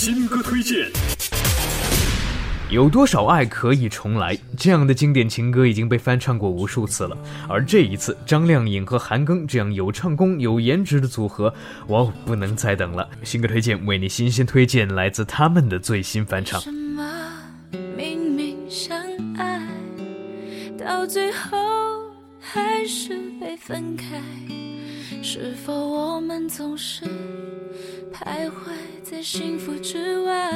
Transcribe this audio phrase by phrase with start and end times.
[0.00, 0.88] 新歌推荐，
[2.70, 4.38] 有多少爱可以重来？
[4.56, 7.18] 这样的经典情歌已经被翻唱过无数次了。
[7.48, 11.52] 而这一次，张靓颖和韩庚这样有唱功、有颜值的组合，
[11.88, 13.08] 哇，不能再等了！
[13.24, 16.60] 新歌推荐为你新鲜推荐来自他们的最新翻唱。
[16.60, 17.02] 什么
[17.96, 18.96] 明明相
[19.36, 19.66] 爱，
[20.78, 21.58] 到最后
[22.40, 24.22] 还是被分开？
[25.20, 27.04] 是否我们总是
[28.12, 28.52] 徘徊
[29.02, 30.50] 在幸福之外？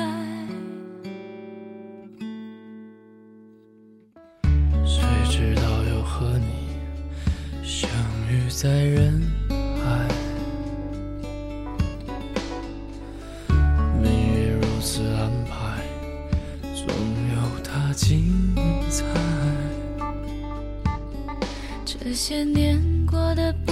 [4.85, 6.77] 谁知道又和你
[7.63, 7.91] 相
[8.31, 9.21] 遇在人
[9.51, 10.09] 海？
[14.01, 15.85] 命运如此安排，
[16.75, 16.87] 总
[17.35, 18.55] 有它精
[18.89, 19.05] 彩。
[21.85, 23.72] 这些年过得不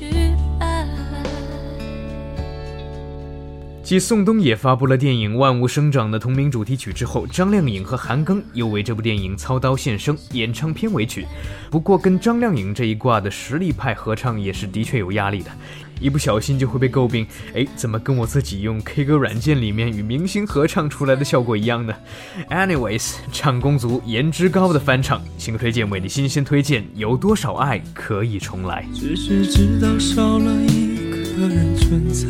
[3.91, 11.27] 继宋冬野发布了电影《万物生长》的同名主题曲之后，张靓颖和韩庚又为这部电影操刀献声，演唱片尾曲。
[11.69, 15.51] 不过，跟张靓颖这一挂的实力派合唱也是的确有压力的，
[15.99, 17.27] 一不小心就会被诟病。
[17.53, 21.93] 哎，怎么跟我自己用 K 歌软件里面与明星合唱出来的效果一样呢
[22.49, 28.85] ？Anyways，唱功族颜值高的翻唱，新推荐为你新鲜推荐，有多少爱可以重来？
[28.93, 30.95] 只是知道少了一
[31.35, 32.29] 个人存在，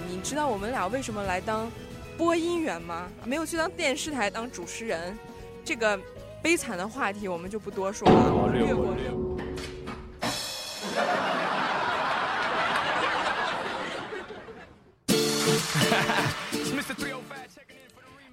[0.21, 1.67] 你知道我们俩为什么来当
[2.15, 3.09] 播音员吗？
[3.25, 5.17] 没有去当电视台当主持人，
[5.65, 5.99] 这个
[6.43, 8.95] 悲惨的话题我们就不多说了，略过。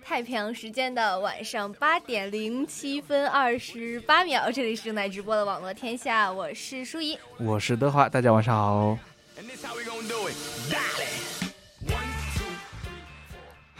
[0.05, 8.99] 太平洋时间的晚上八点零七分二十八秒，这里是正在直播的网络天下，我是舒怡，我是德华，大家晚上好。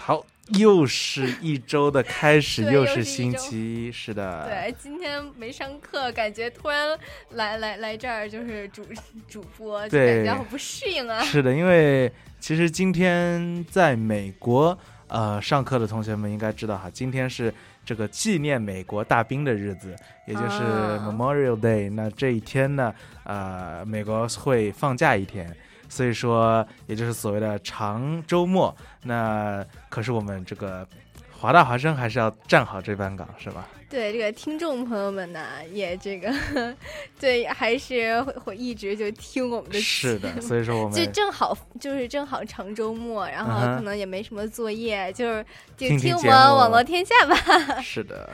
[0.09, 0.25] 好，
[0.59, 4.49] 又是一周的开始，又是星期一，是的。
[4.49, 6.99] 对，今天没上课，感觉突然
[7.33, 8.83] 来来来这儿就是主
[9.29, 11.23] 主播，就感觉好不适应啊。
[11.23, 12.11] 是的，因为
[12.41, 14.79] 其实今天在美国。
[15.09, 17.53] 呃，上课的同学们应该知道哈，今天是
[17.83, 19.97] 这个纪念美国大兵的日子，
[20.27, 20.63] 也就是
[20.99, 21.93] Memorial Day、啊。
[21.95, 22.95] 那这一天呢，
[23.25, 25.51] 呃，美国会放假一天，
[25.89, 28.75] 所以说也就是所谓的长周末。
[29.03, 30.87] 那可是我们这个
[31.31, 33.67] 华大华生还是要站好这班岗，是吧？
[33.91, 36.31] 对这个听众朋友们呢，也这个
[37.19, 39.81] 对，还是会会一直就听我们的。
[39.81, 47.81] 是的，所以说我们就正好就是正好长周末，然后可能也没什么作业，嗯、就是就听我们网络天下吧。
[47.81, 48.29] 是的。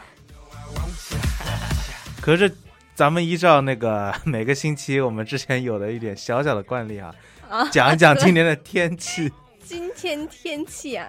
[2.21, 2.53] 可是
[2.97, 7.15] 咱们依照那个 每个星期我们之前有的一点小小的惯例啊，啊
[7.71, 9.33] 讲一讲今年的天气。
[9.65, 11.09] 今天天气啊。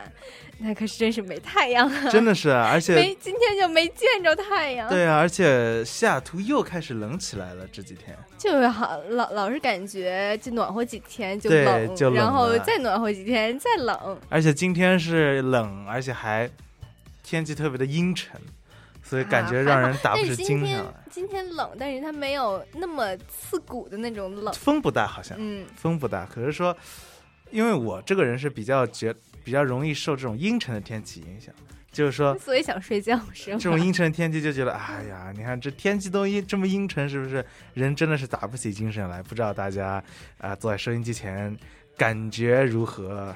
[0.58, 2.10] 那可是真是没太阳啊！
[2.10, 4.88] 真的是，而且没今天就没见着太阳。
[4.88, 14.18] 对啊，而且西雅图又开始冷起来了，这几天就是好老老是感觉就暖和几天就冷，就冷然后再暖和几天再冷。
[14.30, 16.50] 而且今天是冷，而且还
[17.22, 18.40] 天气特别的阴沉，
[19.06, 20.94] 所以感觉让人打不起精神来。
[21.10, 26.26] 今天冷，但是它没有那么刺骨的那种冷，风不大，好像，嗯，风不大。
[26.26, 26.76] 可是说，
[27.52, 29.16] 因为我这个人是比较觉。
[29.46, 31.54] 比较容易受这种阴沉的天气影响，
[31.92, 33.60] 就是说，所以想睡觉是吗？
[33.60, 37.46] 这种阴沉的天气就觉得，哎呀，你看这天气都阴这么阴沉，是不是
[37.76, 39.22] 人真的是打不起精神来？
[39.22, 40.04] 不知道大家
[40.40, 41.56] 啊、呃、坐在收音机前
[41.96, 43.36] 感觉如何？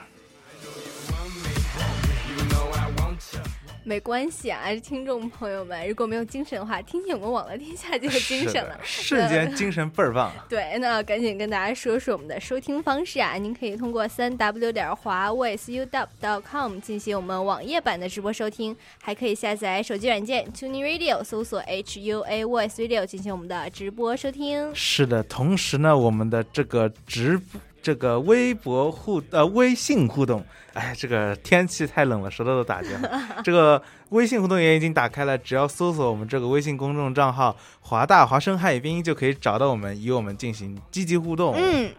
[3.90, 10.32] 没关系啊，听众朋友们，如果没有精神的话，听听我们网络天下就有精神了，瞬间 精神倍儿棒。
[10.48, 24.70] 对，那赶紧跟大家说说我们的收听方式啊，您可以通过三 w 点华 voiceuw.com 进行我们网页版的直播收听，还可以下载手机软件 Tuning Radio，搜索 H U A Voice Radio 进行我们的直播收听。
[24.76, 27.60] 是的，同时呢，我们的这个直播。
[27.90, 30.46] 这个微博互呃微信互动。
[30.74, 33.12] 哎，这个天气太冷了，舌头都打结了。
[33.44, 41.56] 这个微信互动也已经打开了，只要搜索我们这个微信公众账号“华大华生汉语拼音”，就可以找到我们，与我们进行积极互动。
[41.58, 41.92] 嗯。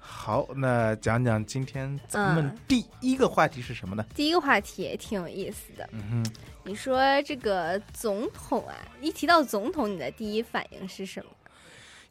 [0.00, 4.02] 好，那讲讲今天咱们第一个话题是什么呢？
[4.14, 5.86] 第一个话题也挺有意思的。
[5.92, 6.32] 嗯哼，
[6.64, 11.30] 你说这个总统啊，一提到总统，你的第一反应是什么？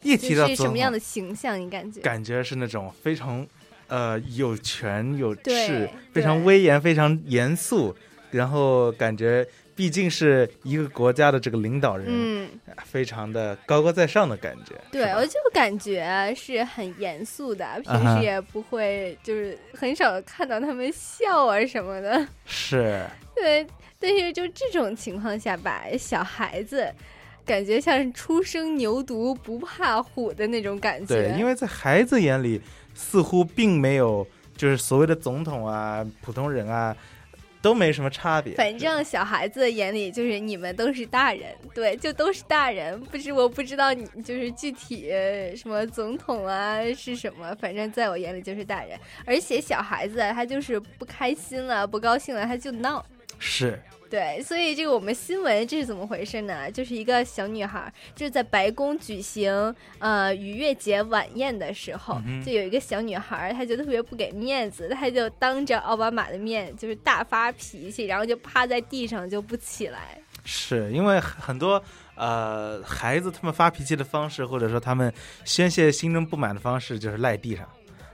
[0.01, 1.59] 一提到是什么样的形象？
[1.59, 2.01] 你感觉？
[2.01, 3.45] 感觉是那种非常
[3.87, 7.95] 呃有权有势，非常威严、非常严肃，
[8.31, 9.47] 然后感觉。
[9.73, 12.47] 毕竟是一个国家的这个领导人，嗯，
[12.83, 14.75] 非常的高高在上的感觉。
[14.91, 22.27] 对，我就感觉是很严肃的，平时也不会，就是很少看到他们笑啊什么的。
[22.45, 23.03] 是。
[23.33, 23.65] 对，
[23.97, 26.93] 但是就这种情况下吧，小孩子
[27.45, 31.29] 感觉像是初生牛犊不怕虎的那种感觉。
[31.29, 32.61] 对，因为在孩子眼里，
[32.93, 36.95] 似乎并没有就是所谓的总统啊、普通人啊。
[37.63, 42.99] 都没什么差别，反正小孩子眼里就是你们都是大人，对，就都是大人。
[43.01, 45.11] 不是我不知道你就是具体
[45.55, 48.99] 什么总统啊是什么，反正在我眼里就是大人。
[49.25, 53.05] 而且小孩子他就是不开心了、不高兴了他就闹，
[53.37, 53.79] 是。
[54.11, 56.69] 对，所以这个我们新闻这是怎么回事呢？
[56.69, 70.21] 就是一个小女孩，就是在白宫举行呃逾越节晚宴的时候，就有一个小女孩，她就特别不给面子，她就当着奥巴马的面就是大发脾气，然后就趴在地上就不起来。
[70.43, 71.81] 是因为很多
[72.15, 75.13] 呃孩子他们发脾气的方式，或者说他们
[75.45, 77.65] 宣泄心中不满的方式，就是赖地上。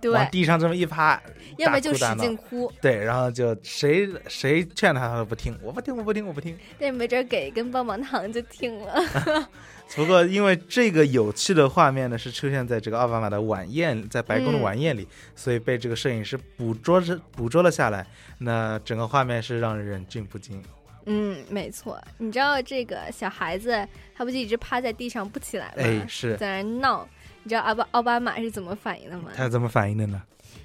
[0.04, 1.22] 往地上这么一趴，
[1.58, 2.72] 要么就使劲哭。
[2.82, 5.58] 对，然后就谁谁劝他，他都不听。
[5.62, 6.58] 我不听，我不听，我不听。
[6.77, 9.48] 对，没准给一根棒棒糖就听了。
[9.96, 18.06] 不过，因为这个有趣的画面呢，是出现在这个奥巴马的晚宴，在白宫的晚宴里，所以被这个摄影师捕捉着捕捉了下来。
[18.39, 20.62] 那整个画面是让人忍俊不禁。
[21.06, 21.98] 嗯，没错。
[22.18, 25.74] 你知道这个小孩子，他不就一直趴在地上不起来吗？
[25.77, 27.08] 哎，是在那闹。
[27.48, 29.32] 你知道奥巴奥巴马是怎么反应的吗？
[29.34, 30.22] 他怎么反应的呢？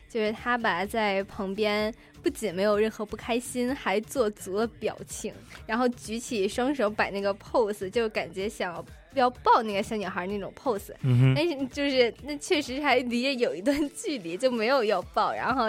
[0.09, 5.33] 就是他吧在旁边不仅没有任何不开心，还做足了表情，
[5.65, 8.85] 然后举起双手摆那个 pose，就感觉想
[9.15, 10.93] 要抱那个小女孩那种 pose。
[11.03, 15.67] 嗯但是就是那确实还离着有一段距离，就没有要抱，然后。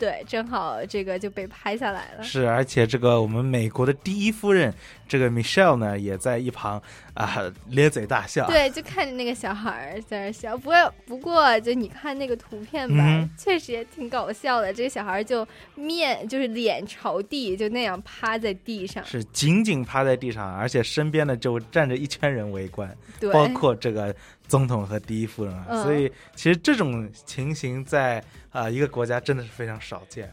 [0.00, 2.22] 对，正好这个就被拍下来了。
[2.22, 4.72] 是，而且这个我们美国的第一夫人，
[5.08, 6.80] 这个 Michelle 呢，也在一旁
[7.14, 8.46] 啊咧嘴大笑。
[8.46, 10.56] 对，就看着那个小孩在那笑。
[10.56, 14.72] 不过，不过就你看那个图片吧，确实也挺搞笑的。
[14.72, 22.96] 这个小孩就面就是脸朝地，就那样趴在地上，是紧紧趴在地上，而且身边呢就站着一圈人围观，
[23.32, 24.14] 包括这个
[24.46, 25.82] 总统和第一夫人啊。
[25.82, 28.22] 所以，其实这种情形在。
[28.50, 30.32] 啊，一个国家真的是非常少见，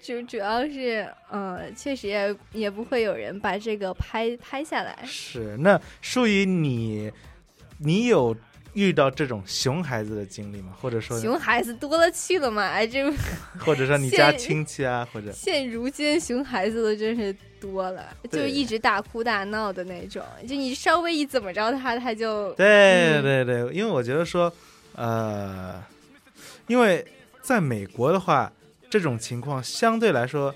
[0.00, 4.98] 就主要是，嗯，确实也也不会有人把这个拍拍下来。
[5.04, 7.10] 是，那属于你，
[7.78, 8.36] 你有
[8.74, 10.72] 遇到这种熊孩子的经历吗？
[10.80, 12.62] 或者说，熊孩子多了去了嘛？
[12.68, 13.10] 哎，这
[13.58, 24.52] 或者说你家亲戚啊，或者现如今熊孩子的真是多了，就一直大哭大闹的那种，就你稍微一怎么着他，他就对对对，因为我觉得说，
[24.94, 25.82] 呃，
[26.68, 27.04] 因为。
[27.42, 28.52] 在美国的话，
[28.88, 30.54] 这种情况相对来说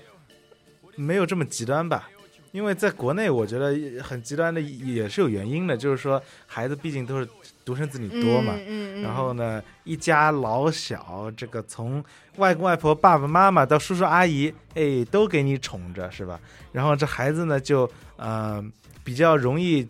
[0.95, 2.09] 没有这么极端吧？
[2.51, 7.27] 因为在国内，我觉得很极端的也是有原因的，就是说孩子毕竟都是
[7.63, 8.53] 独生子女多嘛，
[9.01, 12.03] 然后呢，一家老小，这个从
[12.37, 16.39] 外公外婆、爸爸妈妈到叔叔阿姨，哎，都给你宠着，是吧？
[16.71, 18.63] 然后这孩子呢，就呃
[19.03, 19.87] 比较容易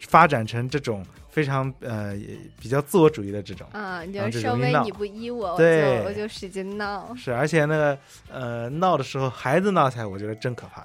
[0.00, 1.04] 发展成这种。
[1.38, 2.16] 非常呃
[2.60, 5.64] 比较自我主义的这种啊，你就稍微你不依我，我就
[6.04, 7.14] 我就使劲闹。
[7.14, 7.96] 是，而且那个
[8.28, 10.84] 呃闹的时候，孩子闹起来，我觉得真可怕。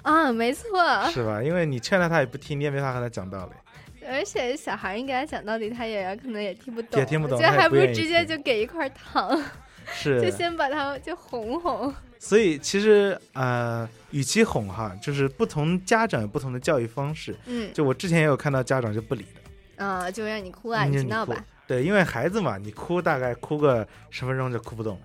[0.00, 0.64] 啊，没错。
[1.10, 1.42] 是吧？
[1.42, 4.06] 因为你劝他，他也不听，你也没法和他讲道理。
[4.08, 9.38] 而且小孩你给他讲道理，他也可能也听不懂，也听不懂，就还不如直接就给一块糖，
[9.92, 11.92] 是， 就先把他就哄哄。
[12.18, 17.36] 所以其实呃，与其哄哈，就是不同家长有不同的教育方式。
[17.44, 19.41] 嗯，就我之前也有看到家长就不理的。
[19.86, 21.36] 啊，就让你哭啊，你闹吧。
[21.66, 25.02] 对，因为孩子嘛，你哭大概哭个十分钟就哭不动了，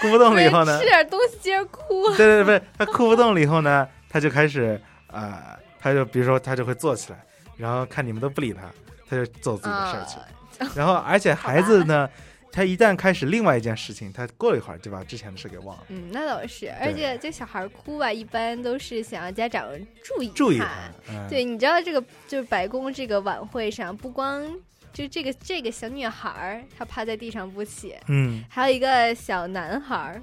[0.00, 2.06] 哭不动了以后呢， 吃点东西接着哭。
[2.16, 7.24] 对对对，他哭不动了以后呢，他就开始啊，他就比如说他就会坐起来，
[7.56, 8.62] 然后看你们都不理他，
[9.08, 10.18] 他就做自己的事儿去
[10.64, 10.70] 了。
[10.74, 12.08] 然后而且孩子呢。
[12.56, 15.84] 他一旦开始另外一件事情，他过了一会儿就把之前的事给忘了。
[15.88, 16.72] 嗯，那倒是。
[16.80, 19.68] 而且这小孩哭吧，一般都是想要家长
[20.02, 20.68] 注意注意他。
[21.28, 24.42] 对，你知道这个就是白宫这个晚会上，不光
[24.90, 30.22] 就这个这个小女孩儿，她趴在地上不起，嗯，还有一个小男孩儿。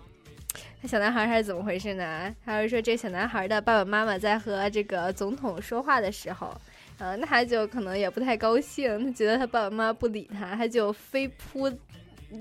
[0.82, 2.34] 那小男孩儿他是怎么回事呢？
[2.44, 6.60] 他是说这小男孩儿的爸爸妈妈在和这个总统说话的时候，
[6.98, 11.72] 呃，那他就可能也不太高兴，他觉得他爸爸妈妈不理他，他就飞扑，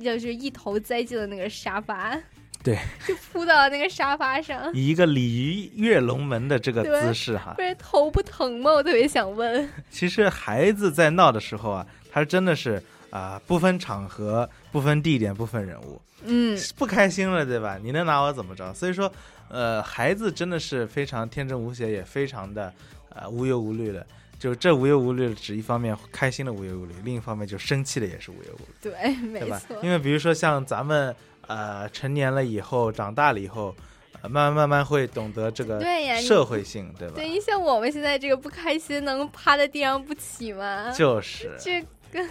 [0.00, 2.16] 就是一头栽进了那个沙发，
[2.62, 7.62] 对， 就扑到了那个沙发上，以一个鲤鱼跃龙门的这个姿势哈不。
[7.62, 8.70] 是头不疼吗？
[8.72, 9.68] 我特别想问。
[9.90, 17.78] 其实孩子在闹的时候啊，他真的是啊、不分场合、不分地点、不分人物，嗯，不开心了，对吧？
[17.82, 18.72] 你能拿我怎么着？
[18.72, 19.12] 所以说，
[19.50, 22.72] 呃，孩子真的是非常天真无邪，也非常的
[23.10, 24.06] 呃无忧无虑的。
[24.42, 28.90] 就这无忧无虑，指一方面开心的无忧无虑，另一方面就生气的也是无忧无虑。
[28.90, 29.76] 对， 没错？。
[29.84, 31.14] 因为比如说像咱们
[31.46, 33.72] 呃成年了以后，长大了以后，
[34.20, 35.80] 呃、慢慢慢慢会懂得这个
[36.20, 37.14] 社会性，对吧？
[37.14, 40.90] 对你像我们现在这个不开心，能趴在地上不起吗？
[40.90, 41.80] 就是这
[42.12, 42.24] 个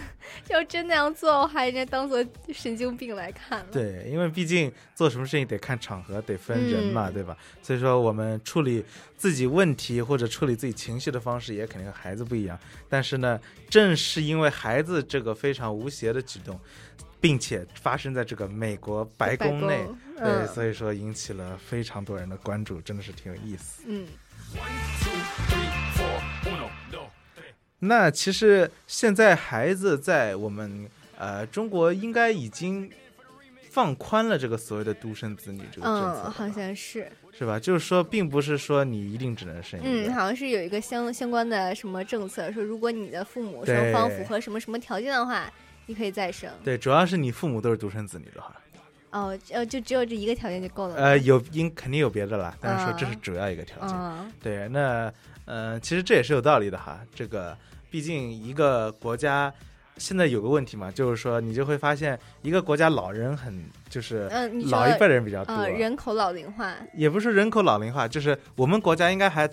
[0.48, 3.66] 要真那样做，我还人家当做神经病来看了。
[3.72, 7.36] 对，因为毕竟做什么事情得看场合，得分人嘛，嗯对吧？
[7.60, 8.84] 所以说我们处理
[9.16, 12.58] 自己问题或者处理自己情绪的方式也肯定和孩子不一样。
[12.88, 16.58] 但是呢，正是因为孩子这个非常无邪的举动，
[17.20, 23.82] 并且发生在这个美国白白宫内，宫对，嗯所以说引起了非常多人的关注，真的是挺有意思。
[23.86, 24.06] 嗯，
[27.84, 32.88] 那其实现在孩子在我们呃中国应该已经
[33.70, 37.58] 放宽了这个所谓的独生子女这个政策嗯，好像是，是吧？
[37.58, 45.52] 就是说，并不是说你一定只能生一嗯，好像是有一个相相关的什么政策，说如果你的父母双方符合什么什么条件的话，
[45.86, 46.48] 你可以再生。
[46.62, 48.54] 对，主要是你父母都是独生子女的话，
[49.10, 50.94] 哦，呃，就只有这一个条件就够了。
[50.94, 53.96] 呃，有应肯定有别的啦，但是说这是嗯主要一个条件。
[53.96, 55.12] 嗯对，那
[55.46, 57.00] 呃，其实这也是有道理的哈。
[57.14, 57.56] 这个
[57.92, 59.52] 毕竟一个国家
[59.98, 69.46] 现在有个问题嘛，就是说你就会发现一个国家老人很就是嗯，老一辈的人比较多，呃，人口老龄化，也不是人口老龄化，就是我们国家应该还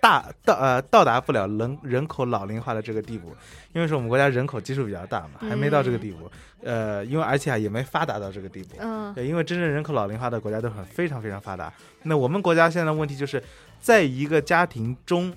[0.00, 3.34] 大到呃到达不了人人口老龄化的这个地步，
[3.72, 6.30] 因为说我们国家人口基数比较大嘛，还没到这个地步。
[6.62, 8.76] 呃，因为而且啊也没发达到这个地步。
[8.78, 11.72] 嗯对，因为真正人口老龄化的国家都很非常非常发达。
[12.04, 13.42] 那我们国家现在的问题就是
[13.80, 15.32] 在一个家庭中，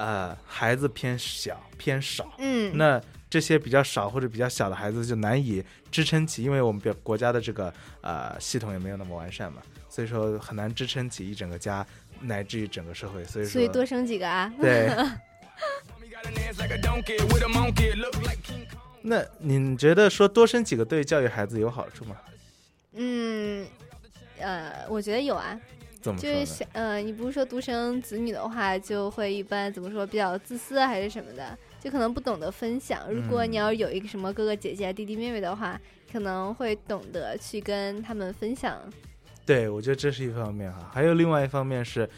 [0.00, 2.32] 呃，孩子偏小偏少。
[2.38, 11.86] 嗯那这些比较少或者比较小的孩子就难以支撑起，因为我们表国家的这个呃系统也没有那么完善嘛，所以说很难支撑起一整个家
[12.22, 13.22] 乃至于整个社会。
[13.24, 14.52] 所以说，所以多生几个啊。
[14.60, 14.90] 对
[19.02, 22.16] 那你觉得说多生几个对教育孩子有好处吗？
[22.94, 23.66] 嗯，
[24.38, 25.58] 呃，我觉得有啊。
[26.00, 26.46] 就是怎么说呢？
[26.46, 33.12] 想呃，你不是说独生子女的话，就会一般怎么说比较自私啊还是什么的，就可能不懂得分享。
[33.12, 33.58] 如果你嗯。
[33.58, 38.80] 要是有一个什么哥哥姐姐、弟弟妹妹的话，可能会懂得去跟他们分享。
[39.44, 42.08] 对，我觉得这是一方面哈，还有另外一方面是，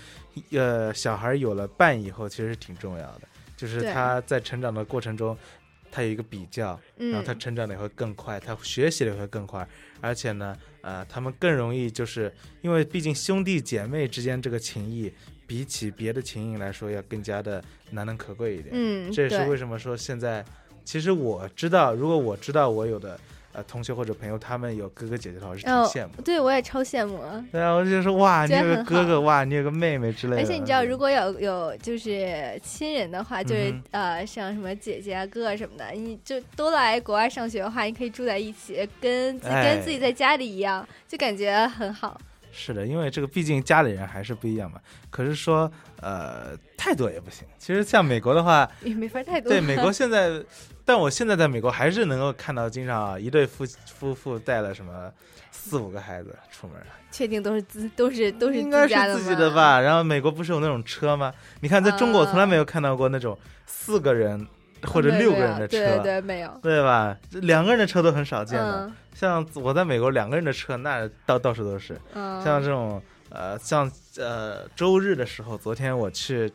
[0.51, 3.23] 呃，小孩有了伴以后，其实是挺重要的，
[3.57, 5.37] 就是他在成长的过程中，
[5.91, 7.39] 他有一个比较，然后他嗯。
[7.39, 9.67] 成长的也会更快，他学习的也会更快，
[10.03, 15.11] 而且呢，呃，他们更容易就是因为毕竟兄弟姐妹之间这个情谊，
[15.47, 18.71] 比起别的情谊来说要更加的难能可贵一点。
[18.73, 20.45] 嗯这也是为什么说现在，
[20.85, 23.19] 其实我知道，如果我知道我有的
[23.53, 27.21] 呃同学或者朋友他们有哥哥姐姐的话，我是挺哦羡慕的。，对我也超羡慕。
[27.51, 30.43] 对啊，我就说哇，你有个哥哥，哇，你有个妹妹之类的。
[30.43, 42.21] 而且你知道，如果有有就是亲人的话，就是、嗯呃，像什么姐姐啊、哥哥什么的，你就都来国外上学的话，你可以住在一起，跟跟自己在家里一样，就感觉很好。
[42.53, 44.79] 是的，因为这个毕竟家里人还是不一样嘛。
[45.11, 47.49] 可是说，呃，太多也不行。
[47.59, 49.51] 其实像美国的话，也没法太多。
[49.51, 50.31] 对美国现在，
[50.85, 55.11] 但我现在在美国还是能够看到，经常啊，一对夫夫妇带了什么
[55.51, 56.77] 四五个孩子出门，
[57.11, 59.81] 确定都是自都是都是应该是自己的吧？
[59.81, 61.33] 然后美国不是有那种车吗？
[61.61, 64.47] 你看，在中国我从来没有看到过那种四个人
[64.87, 67.17] 或者没六个人的车，对对没有对吧？
[67.31, 68.87] 这两个人的车都很少见的。
[68.87, 72.01] 嗯像我在美国，两个人的车那到到处都是。
[72.15, 76.51] 嗯像这种呃，像呃周日的时候，昨天我去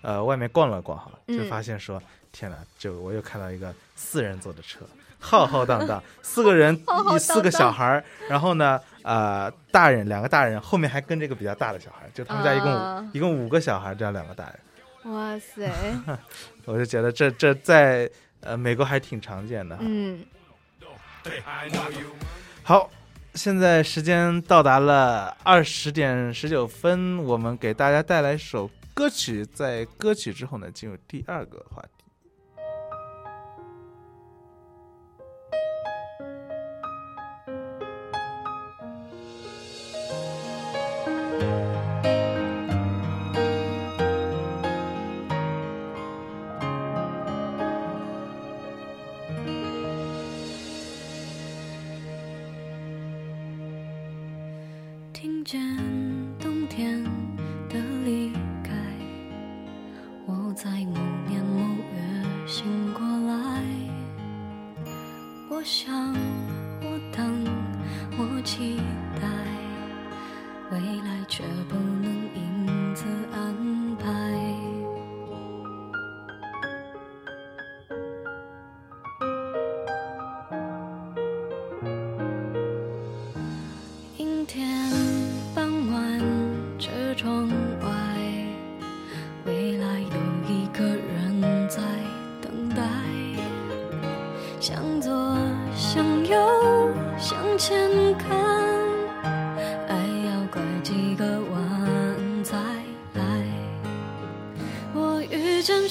[0.00, 4.80] 呃外面逛了逛哈，就嗯发现说，天哪，就我又看到一个四人座的车，
[5.20, 6.74] 浩浩荡荡，四个人
[7.14, 14.58] 一四个小孩儿，然后呢，呃，大人两个大人，后面还跟这个比较大的小孩儿，就他们家一共、啊一共五个小孩儿，这样两个大人，
[15.08, 15.70] 哇塞，
[16.66, 19.82] 我就觉得这这在呃美国还挺常见的哈。
[19.84, 20.24] 嗯，
[22.62, 22.90] 好，
[23.34, 31.97] 现在时间到达了二十点十九分，我们给大家带来一首歌曲，在歌曲之后呢，进入第二个话题。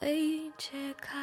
[0.00, 0.08] 会
[0.56, 1.18] 解开。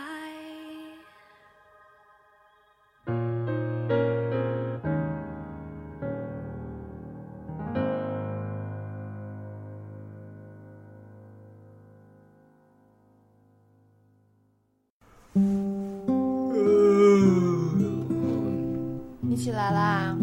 [19.22, 20.16] 你起来啦？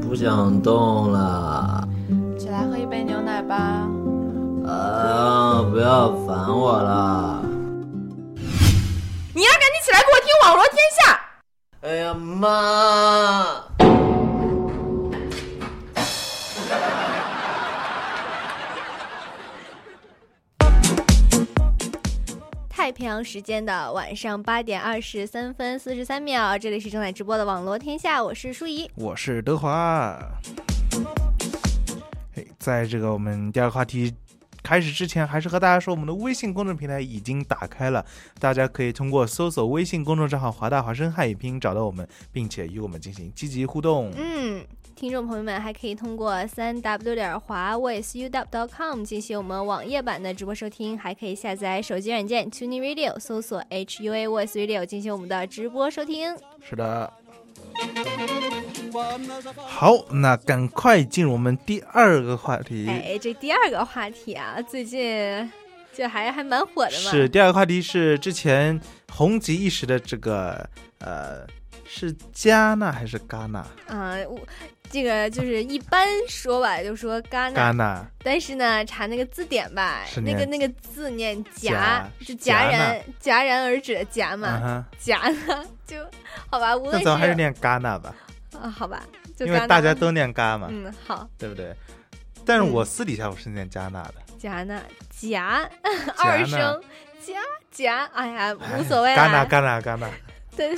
[0.00, 1.45] 不想动了。
[6.46, 7.42] 烦我了。
[9.34, 11.12] 你要赶紧起来给我听《网罗天下》。
[11.88, 13.64] 哎呀妈！
[22.68, 30.16] 太平洋时间的晚上八点二十三分四十三秒，这里是正在直播的网罗天下，我是舒怡，我是德华。
[32.32, 34.14] 嘿，在这个我们第二个话题
[34.66, 38.04] 开始之前，还是和大家说，我们的微信公众平台已经打开了，
[38.40, 44.10] 大家可以通过搜索微信公众账号“华大华生汉语拼音”找到我们，并且与我们进行积极互动。
[44.16, 56.36] 嗯，听众朋友们还可以通过三 w 点华 voiceu dot com 进行我们网页版的直播收听，还可以下载手机软件 Tuning Radio，搜索 HUA Voice Radio 进行我们的直播收听。
[56.60, 57.12] 是的。
[59.66, 62.86] 好，那赶快进入我们第二个话题。
[62.88, 65.50] 哎，这第二个话题啊，最近
[65.92, 67.10] 就还还蛮火的嘛。
[67.10, 68.80] 是第二个话题是之前
[69.12, 71.46] 红极一时的这个呃，
[71.84, 73.60] 是加纳还是戛纳？
[73.86, 74.38] 啊、我
[74.88, 77.70] 这个就是一般说吧，就说戛纳。
[77.70, 78.06] 戛纳。
[78.22, 84.84] 但是呢，查那个字典吧，那个那个字念戛戛，是戛然戛然而止的戛嘛。
[85.02, 85.98] 戛呢，就
[86.50, 88.14] 好吧，无论那咱们还是念戛纳吧，
[88.62, 89.02] 啊，好吧，
[89.36, 91.74] 就因为大家都念嘎嘛，嗯，好，对不对？
[92.44, 95.68] 但是我私底下我是念加纳的，加纳戛
[96.18, 96.82] 二声
[97.20, 97.34] 戛
[97.74, 99.46] 戛，哎呀，无所谓戛纳啦。
[99.50, 100.10] 戛纳戛纳。
[100.56, 100.76] 对。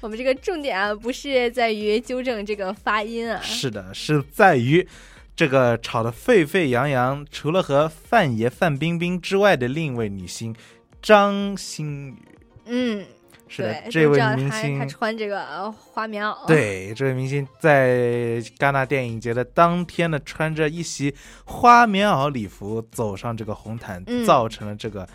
[0.00, 4.88] 我们这个重点啊，不是在于纠正这个发音啊，是的，是在于
[5.36, 10.56] 这个吵得沸沸扬扬，除了和范爷范冰冰之外的另一位女星
[11.02, 12.16] 张馨予。
[12.64, 13.04] 嗯，
[13.52, 21.12] 是的，这位明星他穿这个呃花棉袄，对，这位明星在戛纳电影节的当天呢，穿着一袭
[21.44, 25.06] 花棉袄礼服走上这个红毯，嗯造成了这个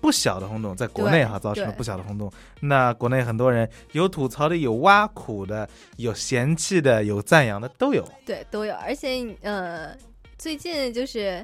[0.00, 2.28] 不小的轰动，在国内哈对造成了不小的轰动。
[2.58, 8.04] 那国内很多人有吐槽的，有挖苦的，有嫌弃的，有赞扬的，都有。
[8.24, 8.74] 对，都有。
[8.74, 9.96] 而且呃，
[10.36, 11.40] 最近就是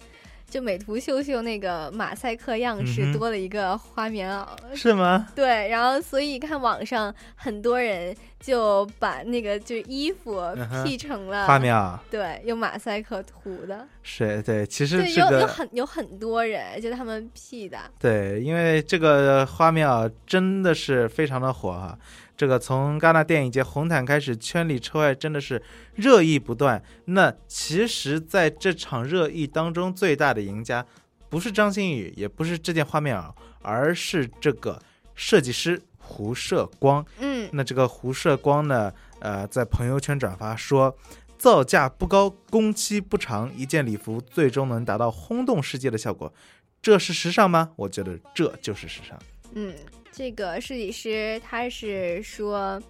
[0.52, 5.26] 就美图秀秀那个马赛克样嗯式多了一个花棉袄，是吗？
[5.34, 10.42] 对，然后所以看网上很多人就把那个就是衣服
[10.84, 13.88] P 成了花棉袄对，用马赛克涂的。
[14.02, 21.98] 是对，其实对，这个有有很有很多人就他们 P 的，对，因为这个花棉袄真的是非常的火哈。
[22.36, 25.62] 这个从戛纳电影节红毯开始，圈里圈外真的是
[25.94, 26.82] 热议不断。
[27.04, 30.84] 那其实，在这场热议当中，最大的赢家
[31.28, 34.80] 不是张馨予，也不是这件花面袄，而是这个
[35.14, 37.04] 设计师胡射光。
[37.20, 40.96] 嗯，那这个胡射光呢，呃，在朋友圈转发说，
[41.38, 46.32] 造价不高，工期不长，一件礼服最终能达到轰动世界的效果，
[46.80, 47.70] 这是时尚吗？
[47.76, 49.18] 我觉得这就是时尚。
[49.54, 49.74] 嗯，
[50.12, 52.80] 这个设计师他是说，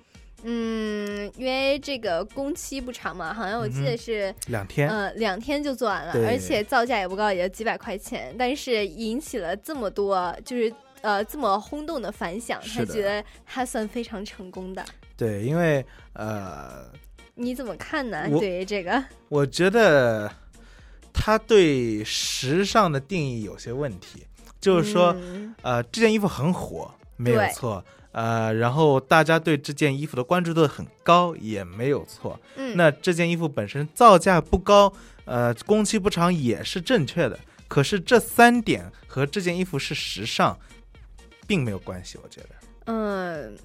[0.43, 14.85] 嗯，因为这个工期不长嘛，好像我记得是、两天呃，两天就做完了，而且造价也不高，也就几百块钱，但是引起了这么多就是呃这么轰动的反响，他觉得他算非常成功的。
[15.17, 16.91] 对，因为呃，
[17.37, 18.27] 你怎么看呢？
[18.41, 20.29] 对于这个， 我觉得
[21.13, 24.27] 他对时尚的定义有些问题，
[24.61, 27.85] 就是说，嗯呃，这件衣服很火，没有错。
[28.13, 32.39] 呃，然后大家对这件衣服的关注度很高，也没有错。
[32.57, 34.93] 嗯那这件衣服本身造价不高，
[35.25, 37.39] 呃，工期不长也是正确的。
[37.69, 40.59] 可是这三点和这件衣服是时尚，
[41.47, 42.49] 并没有关系，我觉得。
[42.85, 43.57] 嗯，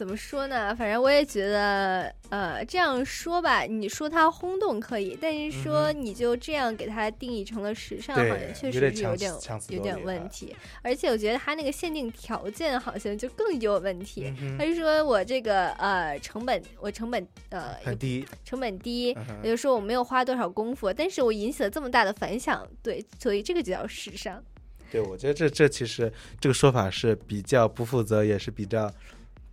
[0.00, 0.74] 怎么说呢？
[0.74, 9.30] 反正我也觉得，呃，这样说吧，你说它轰动可以，但是说你就这样给它定义成了时尚，好像确实是有点
[9.68, 10.56] 有点问题。
[10.80, 14.32] 而且我觉得它那个限定条件好像就更有问题。
[14.58, 19.08] 他就说我这个呃成本，我成本呃很低，成本低，
[19.42, 24.42] 也就是说我没有花多少功夫，但是我引起了这么大的反响，对，所以这个就叫时尚。
[24.90, 26.10] 对，我觉得这这其实
[26.40, 28.90] 这个说法是比较不负责，也是比较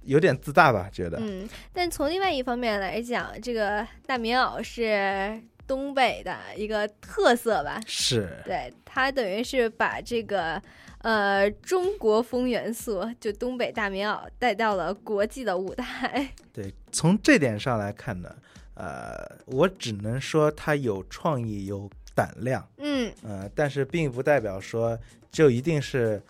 [0.07, 1.19] 有点自大吧，觉得。
[1.19, 7.79] 嗯，但从另外一方面来讲，这个大棉袄是东北的一个特色吧？
[7.85, 10.61] 是对，它等于是把这个
[10.99, 16.33] 呃中国风元素，就东北大棉袄带到了国际的舞台。
[16.53, 18.33] 对，从这点上来看呢，
[18.75, 19.13] 呃，
[19.45, 24.97] 我只能说它有创意，有胆量，嗯，呃，但是并不代表说
[25.29, 26.21] 就一定是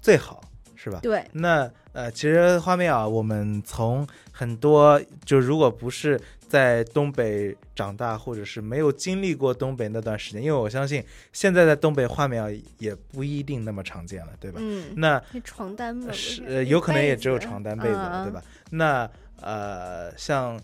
[0.00, 0.42] 最好，
[0.76, 1.00] 是吧？
[1.02, 11.02] 对那呃，其实花棉袄，我们从很多就如果不是在东北长大，或者是没有经历过东北那段时间，因为我相信
[11.32, 14.58] 现在在东北花棉袄也不一定那么常见了，对吧？
[14.60, 16.08] 嗯，那床单吗？
[16.08, 18.42] 不是是呃有可能也只有床单被子了，嗯对吧？
[18.70, 20.60] 那呃，像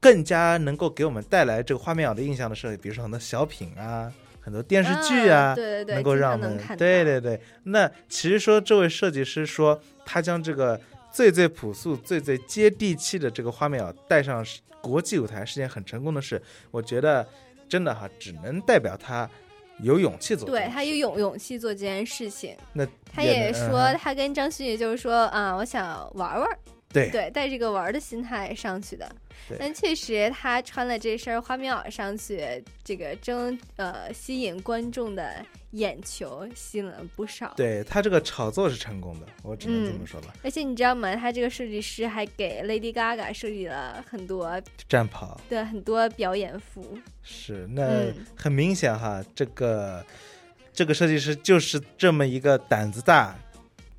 [0.00, 4.12] 更加能够给我们带来这个花棉袄的印象的是，比如说很多小品啊，
[4.44, 7.40] 很多电视剧啊，啊对对对能够让我们对对对。
[7.62, 10.78] 那其实说这位设计师说，他将这个
[11.12, 14.44] 最最朴素、最最接地气的这个花棉袄带上
[14.80, 16.42] 国际舞台是件很成功的事。
[16.72, 17.24] 我觉得
[17.68, 19.30] 真的哈，只能代表他
[19.80, 20.48] 有勇气做。
[20.48, 22.56] 对他有勇勇气做这件事情。
[22.72, 26.58] 那他也说，嗯他跟张馨予就是说啊，我想玩玩儿，
[26.92, 29.10] 对对，带着个玩儿的心态上去的。
[29.48, 37.52] 对但确实，他穿了这身花棉袄上去，这个争呃吸引观众的眼球，吸引了不少。
[37.56, 40.32] 对他这个炒作是成功的，我只能这么说吧。
[40.44, 41.16] 而且你知道吗？
[41.16, 46.96] 他这个设计师还给 Lady Gaga 设计了很多战袍对很多表演服。
[47.22, 50.04] 是，那嗯很明显哈，这个
[50.72, 53.36] 这个设计师就是这么一个胆子大、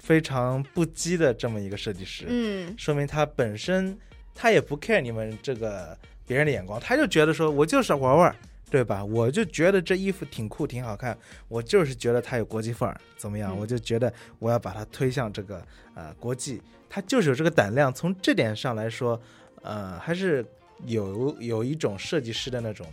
[0.04, 2.26] 非常不羁的这么一个设计师。
[2.28, 3.98] 嗯说明他本身
[4.36, 8.36] 他也不 care 你们这个别人的眼光，他就觉得说我就是玩玩，
[8.70, 9.04] 对吧？
[9.06, 13.56] 我就觉得这衣服挺酷、挺好看，我就是觉得它有国际范儿，怎么样？
[13.56, 17.94] 嗯我就觉得我要把它推向这个呃国际，他就是有这个胆量。
[17.94, 19.20] 从这点上来说，
[19.62, 20.46] 呃，还是
[20.86, 22.86] 有有一种设计师的那种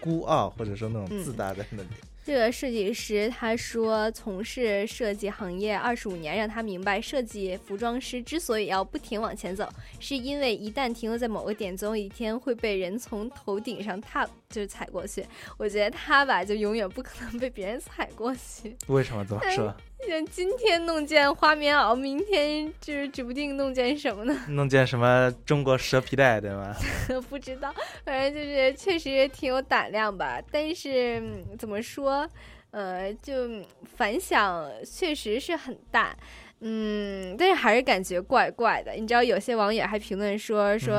[0.00, 1.88] 孤傲，或者说那种自大在那里。
[2.24, 9.68] 这个设计师他说，从事设计行业二十五年，让他明白，设计服装师之所以要不停往前走，
[10.00, 15.22] 是因为一旦停留在某个点，总有一天会被人从头顶上踏，就是踩过去。
[15.58, 18.74] 我觉得他吧，就永远不可能被别人踩过去。
[18.86, 19.76] 为什么这么说？
[20.06, 24.38] 像今天弄件花棉袄，明天就是指不定弄件什么呢？
[24.50, 26.76] 弄件什么中国蛇皮袋，对吗？
[27.30, 30.40] 不知道，反正就是确实挺有胆量吧。
[30.50, 31.22] 但是
[31.58, 32.28] 怎么说，
[32.70, 33.48] 呃，就
[33.96, 36.14] 反响确实是很大。
[36.60, 38.92] 嗯，但是还是感觉怪怪的。
[38.92, 40.96] 你知道，有些网友还评论说说，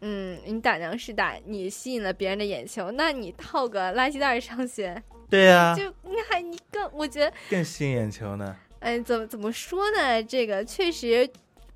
[0.00, 5.02] 嗯，你胆量是大，你吸引了别人的眼球，那你套个垃圾袋上学。
[5.30, 8.56] 对呀，就你还你更我觉得更吸引眼球呢。
[8.80, 10.22] 哎，怎么怎么说呢？
[10.22, 11.28] 这个确实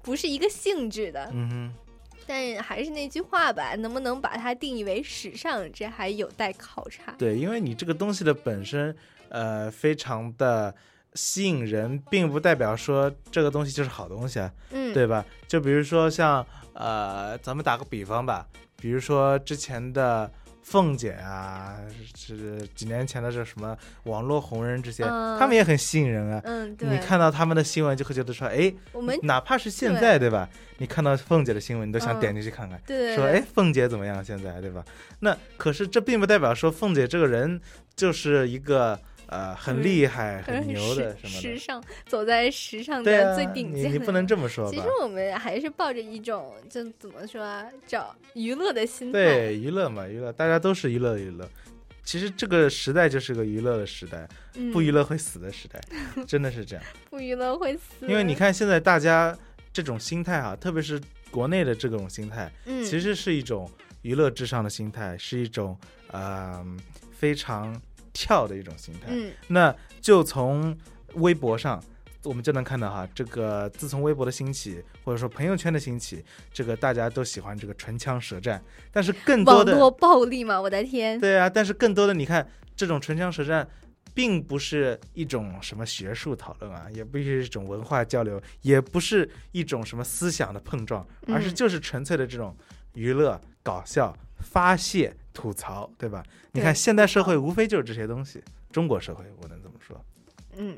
[0.03, 1.29] 不是一个性质的。
[1.33, 1.75] 嗯哼。
[2.25, 7.13] 但还是那句话吧，能不能把它定义为时尚，这还有待考察。
[7.19, 8.97] 对，因为你这个东西的本身，
[9.29, 10.73] 呃，非常的
[11.15, 14.53] 吸引人，并不代表说这个东西就是好东西啊。
[14.71, 15.25] 嗯，对吧？
[15.49, 20.31] 就比如说像呃，咱们打个比方吧，比如说之前的。
[20.63, 21.77] 凤姐啊，
[22.15, 26.41] 是几年前的这什么网络红人这些，他们也很吸引人啊。
[26.45, 26.89] 嗯，对。
[26.89, 30.49] 你看到他们的新闻，就会觉得说，哎，我们哪怕是现在，对吧？
[30.79, 32.81] 你看到凤姐的新闻，你都想点进去看看，
[33.15, 34.25] 说，哎，凤姐怎么样？
[34.25, 34.85] 现在，对吧？
[35.21, 37.61] 那可是这并不代表说凤姐这个人
[37.95, 38.99] 就是一个。
[39.33, 41.41] 呃，很厉害、很牛的什么？
[41.41, 43.85] 时尚，走在时尚的最顶尖。
[43.85, 44.71] 你你不能这么说。
[44.71, 49.13] 其实我们还是抱着一种，就怎么说啊，找娱乐的心态。
[49.13, 51.49] 对，娱乐嘛，娱乐，大家都是娱乐娱乐。
[52.05, 54.29] 其实这个时代就是个娱乐的时代，
[54.71, 55.81] 不娱乐会死的时代，
[56.29, 56.85] 真的是这样。
[57.09, 58.07] 不娱乐会死。
[58.07, 59.35] 因为你看现在大家
[59.73, 63.71] 这种心态啊，特别是国内的这种心态，嗯，其实是一种
[64.03, 66.63] 娱乐至上的心态，是一种呃
[67.13, 67.81] 非常。
[68.13, 70.77] 跳的一种心态，嗯，那就从
[71.15, 71.83] 微博上，
[72.25, 83.67] 我们就能看到哈，这个自从微博的兴起，或者说朋友圈的兴起，这个大家都喜欢这个唇枪舌战，但是更多的网络暴力嘛，我的天，对啊，但是更多的你看，这种唇枪舌战，
[84.15, 92.57] 并不是一种什么学术讨论啊，也不是一种文化交流，也不是一种什么思想的碰撞，而是就是纯粹的这种
[92.95, 95.17] 娱乐、搞笑、发泄。
[95.33, 96.23] 吐槽，对吧？
[96.53, 98.43] 你看现代社会无非就是这些东西。
[98.71, 100.05] 中国社会，我能怎么说？
[100.57, 100.77] 嗯，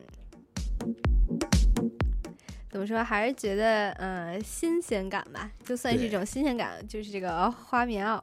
[2.71, 3.03] 怎么说？
[3.05, 8.21] 还是觉得呃新鲜感吧，就算是一种新鲜感，就是这个花棉袄。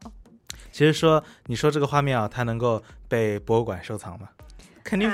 [0.71, 4.29] 其实说，你说这个花棉袄它能够被博物馆收藏吗？
[4.83, 5.09] 肯定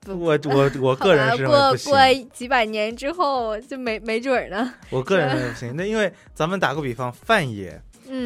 [0.00, 0.12] 不。
[0.18, 4.72] 我我我个人是过过几百年之后就没没准呢。
[4.88, 5.74] 我个人认为不行。
[5.76, 7.80] 那因为咱们打个比方，范爷。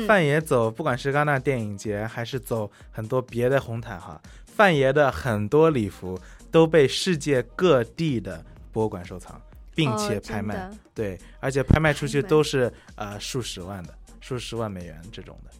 [0.06, 6.18] 范爷走，不管是戛纳电影节，还是走很多别的红毯哈，范爷的很多礼服
[6.50, 8.42] 都被世界各地的
[8.72, 9.40] 博物馆收藏，
[9.74, 15.50] 并且拍卖，对，而且拍卖出去都是呃数十万的，数十万美元这种的，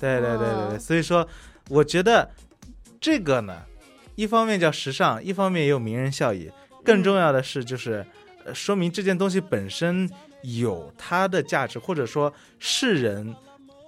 [0.00, 1.26] 对对对对对，所以说
[1.68, 2.30] 我觉得
[3.00, 3.62] 这个呢，
[4.14, 6.50] 一方面叫时尚，一方面也有名人效益，
[6.84, 8.06] 更重要的是就是
[8.54, 10.08] 说明这件东西本身
[10.42, 13.34] 有它的价值，或者说世人。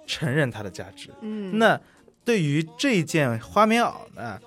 [0.05, 1.79] 承认它的价值，嗯，那
[2.23, 4.39] 对于这件花棉袄呢，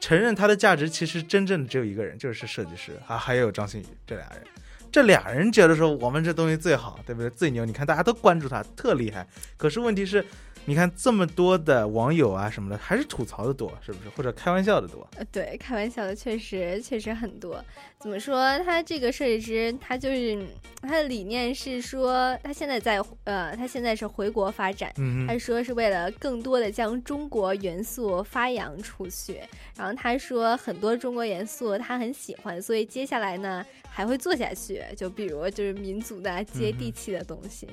[0.00, 4.42] 承认它的价值，其实真正的只有一个人，就是设计师啊，还有张馨予这俩人，
[4.90, 7.30] 这俩人觉得说我们这东西最好，对不对？
[7.30, 9.26] 最牛，你看大家都关注他，特厉害。
[9.56, 10.24] 可是问题是。
[10.66, 14.08] 你看这么多的网友啊什么的，还是吐槽的多，是不是？
[14.10, 15.06] 或者开玩笑的多？
[15.16, 17.62] 呃，对，开玩笑的确实确实很多。
[18.00, 18.58] 怎么说？
[18.60, 20.42] 他这个设计师，他就是
[20.80, 24.90] 他的理念是说，他现在在呃，他现在是回国发展，
[25.28, 29.40] 他说是为了更多的将中国元素发扬出去。
[29.76, 34.82] 然后他说很多中国元素他很喜欢，所以接下来呢还会做下去。
[34.96, 37.68] 就比如就是民族的接地气的东西。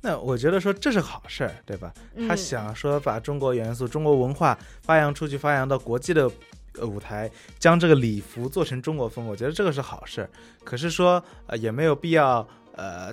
[0.00, 1.92] 那我觉得说这是好事儿，对吧？
[2.28, 6.30] 他想说把中国元素、中国文化发扬出去，发扬到国际的
[6.82, 10.30] 舞台，将这个礼服做成中国风，我觉得这个是好事儿。
[10.62, 13.12] 可是说呃也没有必要呃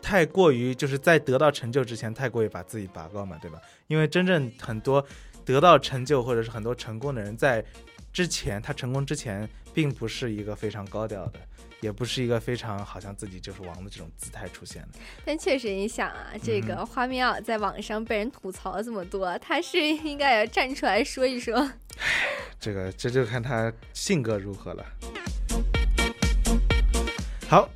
[0.00, 3.60] 太过于就是在得到成就之前太过于把自己拔高嘛，对吧？
[3.88, 5.04] 因为真正很多
[5.44, 7.62] 得到成就或者是很多成功的人在
[8.12, 11.40] 之前他成功之前并不是一个非常高调的。
[11.80, 21.56] 也不是一个非常好像自己就是王的这种姿态出现的，但确实你想啊，这个花棉袄在网上被人吐槽这么多，他是 应该要站出来说一说。
[21.56, 22.04] 唉，
[22.58, 24.84] 这个这就看他性格如何了。
[27.48, 27.68] 好，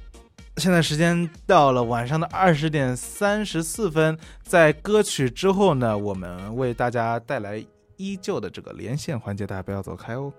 [0.57, 7.65] 现在时间到了晚上的二十点三十四分，在歌曲之后呢，我们为大家带来
[7.97, 10.33] 依旧的这个连线环节，大家不要走开哦。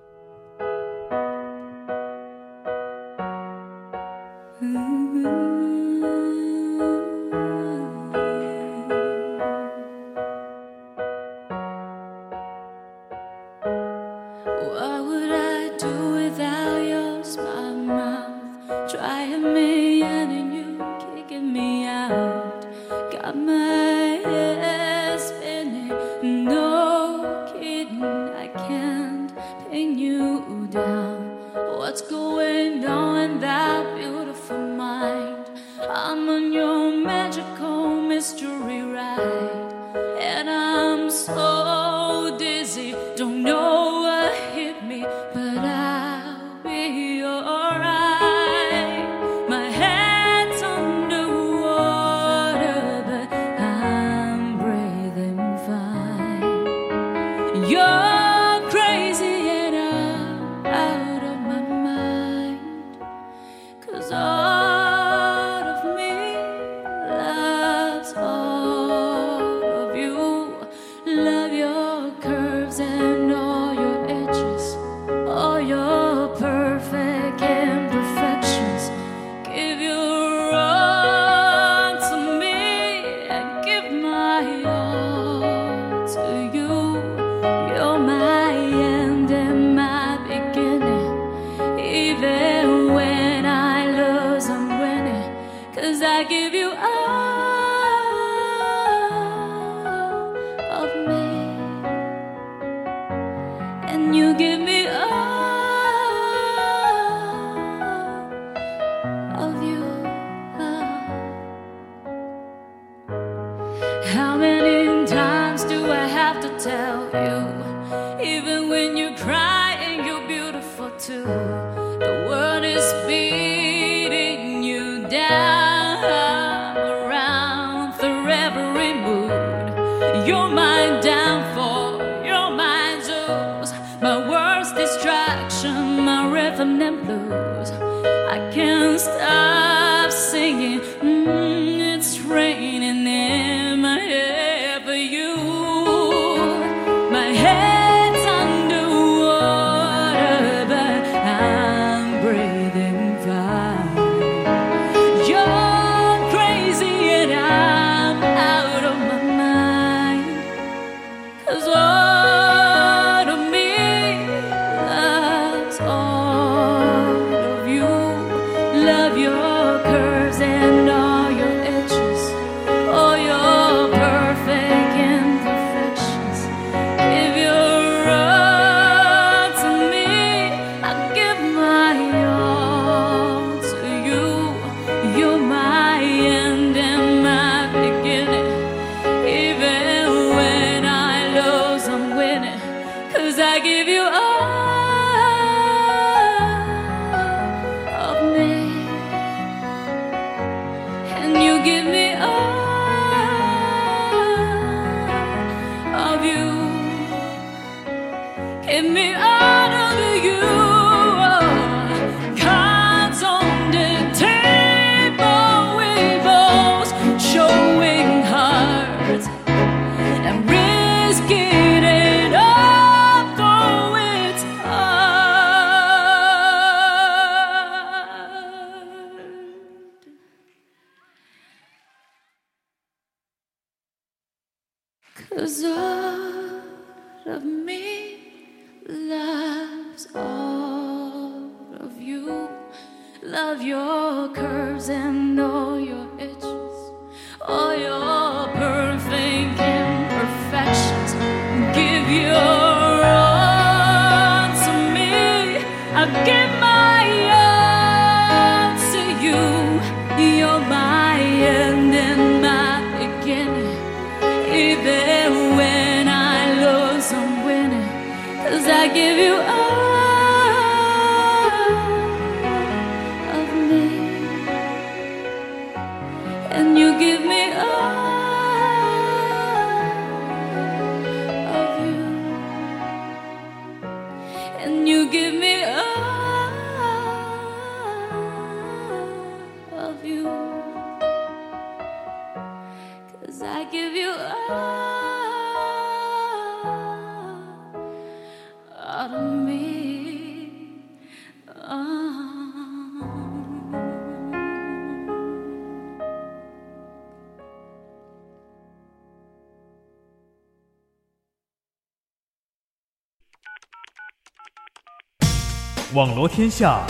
[315.94, 316.84] 网罗天下。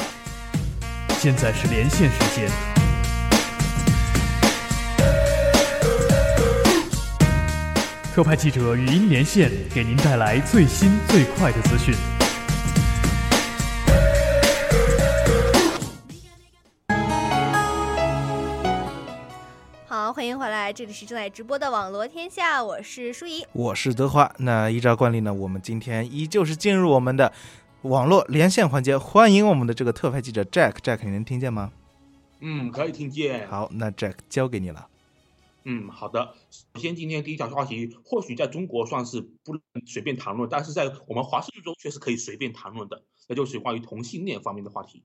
[1.20, 2.50] 现在是连线时间。
[8.14, 11.94] 特派记者语音连线，给您带来最新最快的资讯。
[19.86, 24.32] 好，欢迎回来，这里是正在直播的《网罗天下》，我是舒怡，我是德华。
[24.38, 27.32] 那依照惯例呢，我们今天依旧是进入我们的
[27.84, 31.74] 网络连线环节，欢迎我们的这个特派记者 Jack，Jack，你能听见吗？
[32.40, 33.46] 嗯，可以听见。
[33.50, 34.88] 好，那 Jack 交给你了。
[35.66, 36.34] 嗯，好的。
[36.50, 45.04] 首先，今天第一条话题，或许在中国算是不能随便谈论，但是在我们华盛顿州却是可以随便谈论的，那就是关于同性恋方面的话题。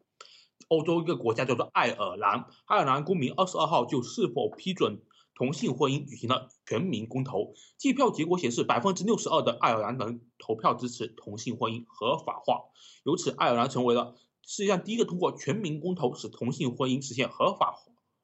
[0.69, 5.01] 欧洲一个国家叫做爱尔兰，爱尔兰公民二十二号就是否批准
[5.39, 12.65] 同性婚姻举行了全民公投，计票结果显示，百分之六十二的爱尔兰人投票支持同性婚姻合法化，
[13.05, 17.77] 由此爱尔兰成为了世界上第一个通过全民公投使同性婚姻实现合法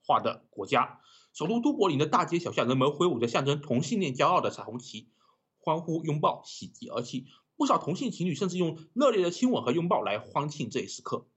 [0.04, 0.98] 化的国家。
[1.32, 5.08] 首都都柏林的大街小巷，人们挥舞着象征同性恋骄傲的彩虹旗，
[5.60, 7.28] 欢呼、拥抱、喜极而泣。
[7.56, 11.28] 不少同性情侣甚至用热烈的亲吻和拥抱来欢庆这一时刻。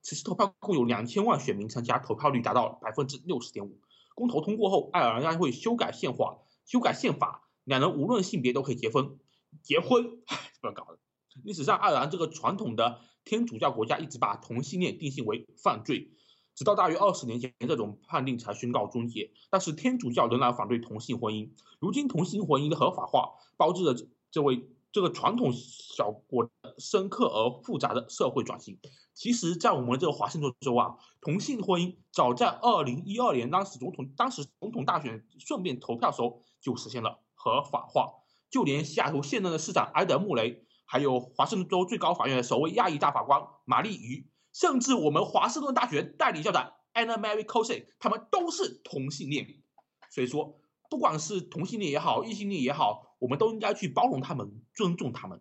[0.00, 3.80] 此次投票共有两千万选民参加，投票率达到百分之六十点五。
[4.14, 9.18] 公投通过后，爱尔兰将会修改宪法，修改宪法，两人无论性别都可以结婚。
[9.62, 10.98] 结婚，唉，不要搞了。
[11.42, 16.10] 历史上，爱尔兰这个传统的天主教国家一直把同性恋定性为犯罪。
[16.54, 19.32] 直到大约二十年前，这种判定才宣告终结。
[19.50, 21.50] 但是天主教仍然反对同性婚姻。
[21.80, 26.48] 如今同性婚姻的合法化，标志着这位这个传统小国
[26.78, 28.78] 深刻而复杂的社会转型。
[29.14, 38.12] 其实，在我们这个华盛顿州啊，同性婚姻早在二零一二年当时总统当时总统大选顺便投票时候就实现了合法化。
[38.50, 44.28] 就连西雅图现任的市长埃德穆雷，还有华盛顿州最高法院的首位亚裔大法官玛丽鱼。
[44.52, 49.62] 甚至我们华盛顿大学代理校长 Anna Mary Cosey，他们都是同性恋。
[50.10, 50.60] 所以说，
[50.90, 55.40] 不管是同性恋也好，异性恋也好，我们都应该去包容他们，尊重他们。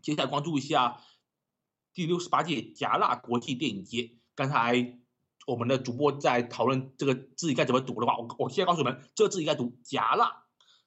[0.00, 1.00] 接下来关注一下
[1.94, 4.12] 第六十八届戛纳国际电影节。
[4.34, 4.98] 刚才
[5.46, 10.44] 我们的主播在讨论这个字应该怎么读的话，我我现在告诉你们，这个字应该读戛纳。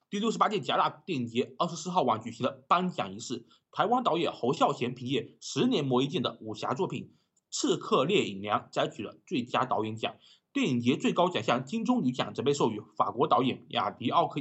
[0.08, 7.14] 第六十八届戛纳电影节二十四号晚举行了颁奖仪式，台湾导演侯孝贤凭借《十年磨一剑》的武侠作品。
[7.50, 10.16] 刺客聂隐娘摘取了最佳导演奖，
[10.54, 14.40] 电影节最高奖项金棕榈奖则被授予法国导演雅迪奥克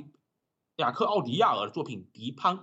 [0.77, 2.57] 雅克奥迪亚尔的作品《迪潘》。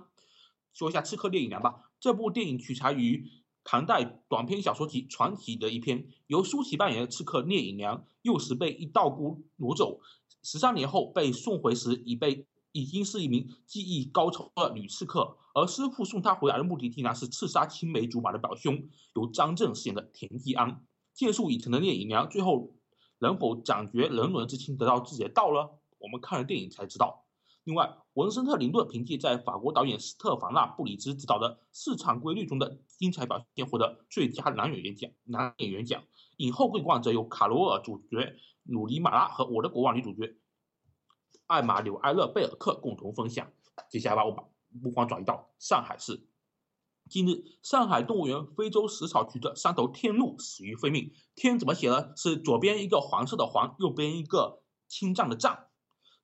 [0.73, 3.29] 说一下《刺客聂隐娘》吧，这部电影取材于
[3.63, 9.99] 唐代短篇小说集《传奇》的一篇，由舒淇扮演的刺客聂隐娘，幼时被一道姑掳走，
[10.43, 12.45] 十三年后被送回时已被。
[12.71, 20.85] 已经是一名技艺高超的女刺客，而师傅送她回来的目的地呢是刺杀青梅竹马的表兄，由张震饰演的田季安。
[21.11, 22.75] 剑术已成的聂隐娘，最后
[23.17, 25.71] 能否掌绝人伦之亲，得到自己的道呢？
[25.97, 27.25] 我们看了电影才知道。
[27.63, 35.09] 另外，文森特·林顿凭借在法国导演斯特凡纳·布里兹执导的《市场规律》中的精彩表现，获得最佳男演员奖。
[35.23, 36.03] 男演员奖
[36.35, 40.35] 影后桂冠则由卡罗尔主角鲁尼·马拉和《我的国王》女主角。
[41.47, 43.49] 艾玛纽埃勒贝尔克共同分享。
[43.89, 46.27] 接下来，我把目光转移到上海市。
[47.09, 51.13] 近日，上海动物园非洲食草区的三头天鹿死于非命。
[51.35, 52.11] 天怎么写呢？
[52.17, 55.68] 是左边一个黄色的黄，右边一个青藏的藏。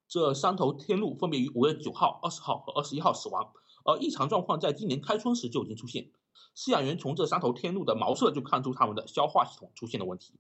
[0.08, 3.52] 这三头天鹿分别于五月九号、二十号和二十一号死亡。
[3.84, 6.12] 而异常状况在今年开春时就已经出现。
[6.56, 10.40] 饲养员从这三头天鹿的毛色就看出它们的消化系统出现了问题。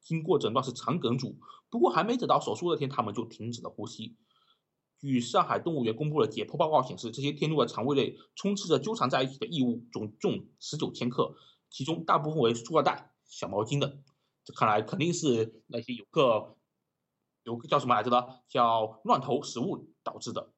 [0.00, 1.36] 经过诊断是肠梗阻，
[1.70, 4.16] 不过还没等到手术那天，他们就停止了呼吸。
[4.98, 11.34] 据上海动物园公布的解剖报告显示，这些天鹿的肠胃内充斥着纠缠在一起的异物，总重十九千克，
[11.70, 14.02] 其中大部分为塑料袋、小毛巾等。
[14.44, 16.56] 这看来肯定是那些游客
[17.44, 20.50] 有个叫什么来着的，叫乱投食物导致的。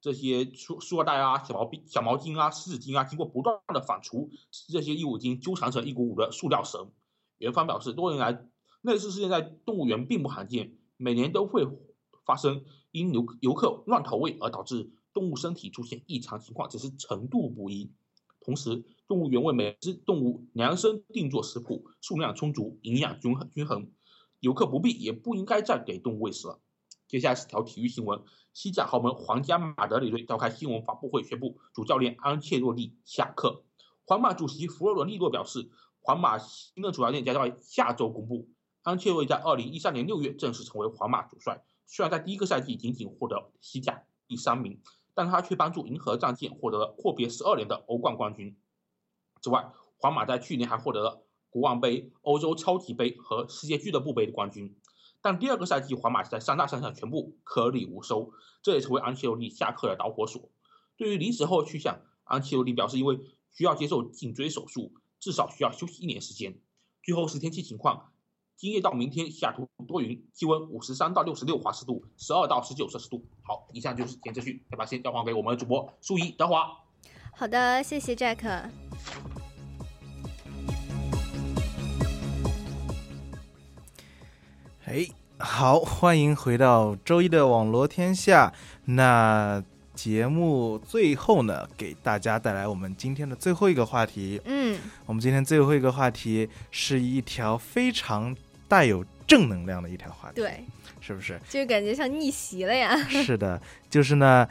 [0.00, 4.30] 这些塑塑料袋啊、小毛巾、小毛巾啊、湿纸巾啊，经过不断的反刍，
[4.68, 6.90] 这些异物已经纠缠成一股股的塑料绳。
[7.38, 8.46] 园方表示，多年来
[8.80, 11.66] 类似事件在动物园并不罕见，每年都会
[12.24, 17.92] 发生因游游客乱投喂而导致动物身体出现异常情况，只是程度不一。
[18.40, 23.90] 同时，动物园为每只动物量身定做食谱，数量充足，营养均衡均衡，
[24.40, 26.60] 游客不必也不应该再给动物喂食了。
[27.06, 28.22] 接下来是条体育新闻：
[28.52, 33.62] 西甲豪门皇家马德里队召开新闻发布会，宣布主教练安切洛蒂下课。
[34.04, 35.70] 皇马主席弗洛伦蒂诺表示。
[36.02, 38.48] 皇马新的主教练将在下周公布。
[38.82, 41.62] 安切洛蒂在二零一三年六月正式成为皇马主帅。
[41.86, 44.80] 虽然在第一个赛季仅仅获得西甲第三名，
[45.12, 48.56] 但他却帮助银河战舰获得了阔别十二年的欧冠冠军。
[49.42, 54.74] 之外，皇马在去年还获得了国王杯、欧洲超级杯和世界俱乐部杯的冠军。
[55.20, 58.32] 但第二个赛季，皇马在三大赛上全部颗粒无收，
[58.62, 60.48] 这也成为安切洛蒂下课的导火索。
[60.96, 63.20] 对于离职后去向，安切洛蒂表示，因为
[63.50, 64.92] 需要接受颈椎手术。
[65.20, 66.58] 至少需要休息一年时间。
[67.02, 68.10] 最后是天气情况，
[68.56, 73.22] 今夜到明天，西雅图多云，气温五十三到六十六华氏度，十二到十九摄氏度。
[73.42, 76.74] 好，以上就是前资讯，再把时间交还给我们的主播舒怡、德华。
[77.36, 78.70] 好的，谢谢 Jack。
[84.90, 85.06] 哎，
[85.38, 88.52] 好，欢迎回到周一的网罗天下。
[88.86, 89.62] 那
[89.94, 94.40] 节目最后呢，给大家带来我们今天的最后一个话题。
[94.46, 94.76] 嗯，
[95.06, 98.34] 我们今天最后一个话题是一条非常
[98.66, 100.64] 带有正能量的一条话题，对，
[101.00, 101.40] 是不是？
[101.48, 102.96] 就感觉像逆袭了呀。
[103.08, 104.44] 是的，就是呢，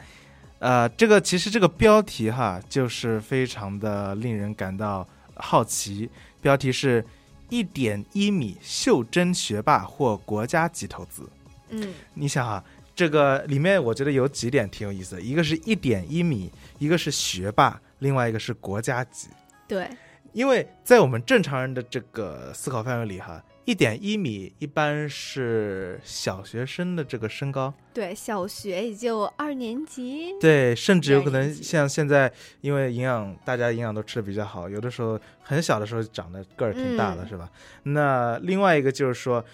[0.58, 6.08] 呃，这个其实这个标题哈，就是非常的令人感到好奇。
[6.40, 7.04] 标题是
[7.50, 11.28] “一点一米袖珍学霸或国家级投资”。
[11.68, 12.64] 嗯，你想啊，
[12.96, 19.28] 这个里面我觉得有几点挺有意思的，一个是一点一米，一个是学霸，另外一个是国家级。
[19.68, 19.88] 对，
[20.32, 27.72] 因为在我们正常人的这个思考范围里哈，一点一米一般是小学生的这个身高。
[27.94, 30.34] 对，小学也就二年级。
[30.40, 37.48] 对，甚至有可能像现在，因为营养大家营养都吃的比较好，有的时候很小的时候长得个儿挺大的，嗯是吧？
[37.84, 39.44] 那另外一个就是说，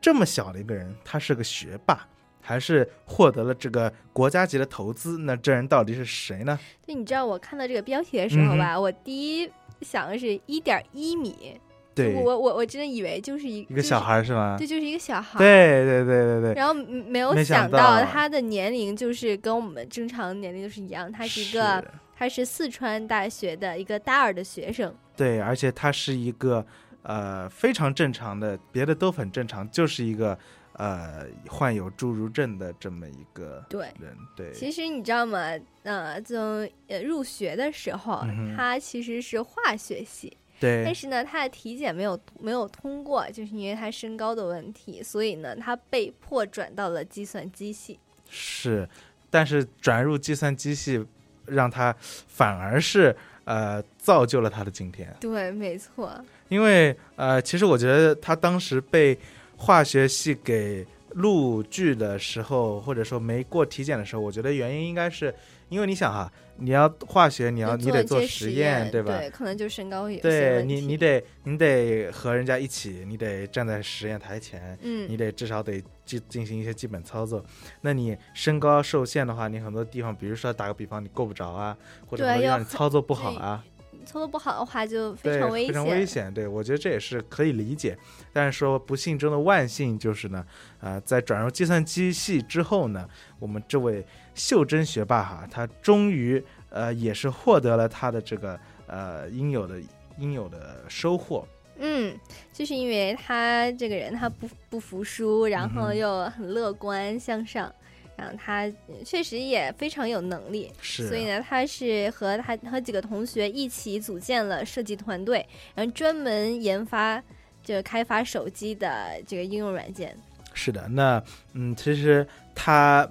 [0.00, 2.08] 这么小的一个人，他是个学霸，
[2.40, 6.58] 还是获得了这个国家级的投资，那这人到底是谁呢？
[6.86, 9.50] 就你知道，我看到这个标题的时候吧，我第一
[9.82, 11.60] 想的是一点一米。
[12.04, 15.38] 对我我我真的以为就是一一个小孩是吗对，就是一个小孩。
[15.38, 16.54] 对对对对对。
[16.54, 21.84] 然后嗯没有想想到他的年龄就是跟我们正常年龄就是一样，他是一个
[22.16, 24.94] 他是四川大学的一个大二的学生。
[25.16, 26.64] 对，而且他是一个
[27.02, 30.38] 呃非常正常的，别的都很正常，就是一个
[30.74, 34.16] 呃患有侏儒症的这么一个对人。
[34.36, 35.52] 对，其实你知道吗？
[35.82, 40.36] 呃，从呃入学的时候，嗯他其实是化学系。
[40.60, 47.98] 对但是呢，他的体检没有没有通过，就是因为他身高的问题，所以呢，他被迫转到了计算机系。
[48.28, 48.88] 是，
[49.30, 51.04] 但是转入计算机系，
[51.46, 55.14] 让他反而是呃造就了他的今天。
[55.20, 56.12] 对，没错。
[56.48, 59.18] 因为呃，其实我觉得他当时被
[59.56, 65.34] 化学系给录取的时候，或者说没过体检的时候，我觉得原因应该是
[65.68, 69.18] 因为你想哈，你要化学，你要你得做实实验，对吧？
[69.18, 77.44] 对，可能就身高有些对你，你得你得和人家一起，你得站在实验台前，嗯你得至少得进进行一些基本操作。
[77.82, 83.64] 那你身高受限的话，你很多地方，比如说打个比方，你够不着啊，或者说让你操作不好啊，
[84.04, 85.86] 操作不好的话就非，常危险非常。
[85.86, 86.32] 危险。
[86.32, 87.96] 对我觉得这也是可以理解，
[88.32, 90.44] 但是说不幸中的万幸就是呢，
[90.80, 93.06] 呃，在转入计算机系之后呢，
[93.38, 94.04] 我们这位
[94.38, 99.78] 袖珍学霸哈，他终于呃也是获得了他的这个呃应有的
[100.18, 101.46] 应有的收获。
[101.80, 102.18] 嗯，
[102.52, 107.72] 就是因为他这个人他不不服输，然后又很乐观向上，
[108.16, 117.22] 然后他呃确实也非常有能力，是所以呢，他是和他和几个同学一起组建了设计团队，然后专门研发
[117.62, 120.16] 这个开发手机的这个应用软件。
[120.54, 121.22] 是的，那
[121.52, 122.26] 嗯，其实
[122.56, 123.08] 他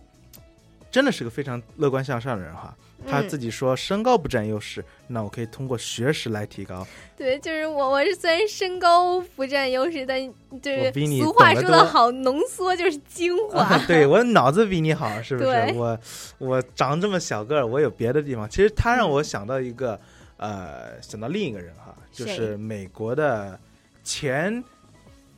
[0.90, 2.76] 真的是个非常乐观向上的人哈。
[3.08, 6.86] 他嗯自己说身高不占优势，那我可以通过学识来提高。
[7.16, 10.20] 对，就是我，我是虽然身高不占优势，但
[10.60, 13.62] 就是俗话说的好，浓缩就是精华。
[13.62, 15.74] 啊对我脑子比你好，是不是？
[15.76, 16.00] 我
[16.40, 18.50] 我长这么小个儿，我有别的地方。
[18.50, 20.00] 其实他让我想到一个，
[20.38, 23.60] 呃，想到另一个人哈，就是美国的
[24.04, 24.64] 前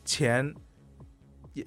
[0.06, 0.56] 前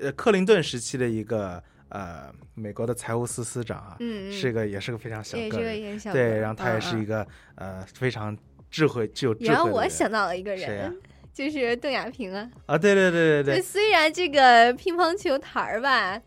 [0.00, 1.62] 呃克林顿时期的一个
[1.93, 4.32] 呃美国的财务司司长啊，嗯嗯。
[4.32, 8.36] 是个也是个非常小也是个对，然后他也是一个呃非常
[8.70, 9.70] 智慧具有智慧的然后。
[9.70, 10.99] 我想到了一个人，
[11.32, 12.51] 就是邓亚萍啊。
[12.66, 16.20] 啊，对对对对对，虽然这个乒乓球台儿吧，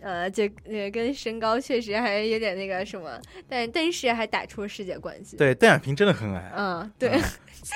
[0.00, 5.38] 呃，这呃跟身高确实还有点那个什么，但但是还打出了世界冠军。
[5.38, 7.18] 对邓亚萍真的很矮，嗯，对，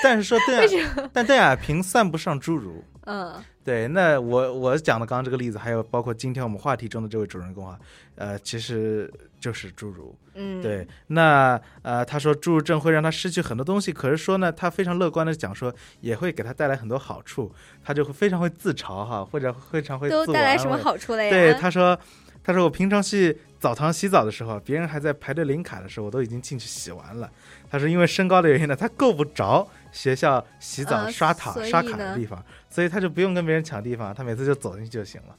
[0.02, 2.84] 但是说邓亚， 但邓亚萍算不上侏儒。
[3.04, 3.34] 嗯，
[3.64, 7.78] 对，那我我讲的刚刚这个例子，还有包括今天我们话题中的这位主人公啊，
[8.14, 10.16] 呃，其实就是侏儒。
[10.34, 17.52] 嗯对，那呃，他说侏儒症会让他失去很多东西，可是说呢，他非常乐观的讲说，也会给他带来很多好处，
[17.84, 21.98] 他就会非常会自嘲哈，或者非常会都自我带来什么好处了呀对，他说。
[22.44, 27.30] 他说：“我平常去澡堂洗澡的时候，别人还在排队领卡的时候，我都已经进去洗完了。”
[27.70, 35.36] 他说：“因为身高的原因呢，他够不着学校洗澡啊刷卡、刷卡的地方，所以他就不用跟别人抢地方，他每次就走进去就行了。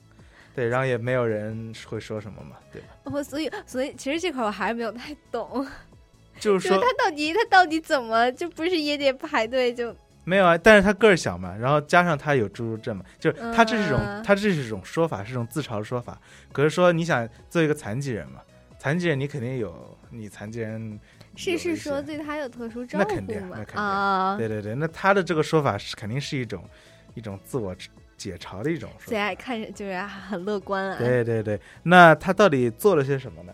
[0.55, 2.87] 对，然后也没有人会说什么嘛，对吧？
[3.05, 5.65] 我所以所以其实这块我还是没有太懂，
[6.39, 16.21] 就是说他到底他到底怎么就不是也得排队就没有啊，但是他个儿小嘛，然后加上他有侏儒症嘛，就是他这是一种、嗯他这是一种说法，是一种自嘲的说法。
[16.51, 18.39] 可是说你想做一个残疾人嘛，
[18.77, 20.99] 残疾人你肯定有你残疾人
[21.35, 26.63] 是是说对他有特殊照顾那肯定，吗那肯定，啊，对对对，那他的这个说法是肯定是一种
[27.13, 27.75] 一种自我
[28.15, 30.97] 解嘲的一种说最爱看着就是很乐观啊。
[30.97, 33.53] 对对对，那他到底做了些什么呢？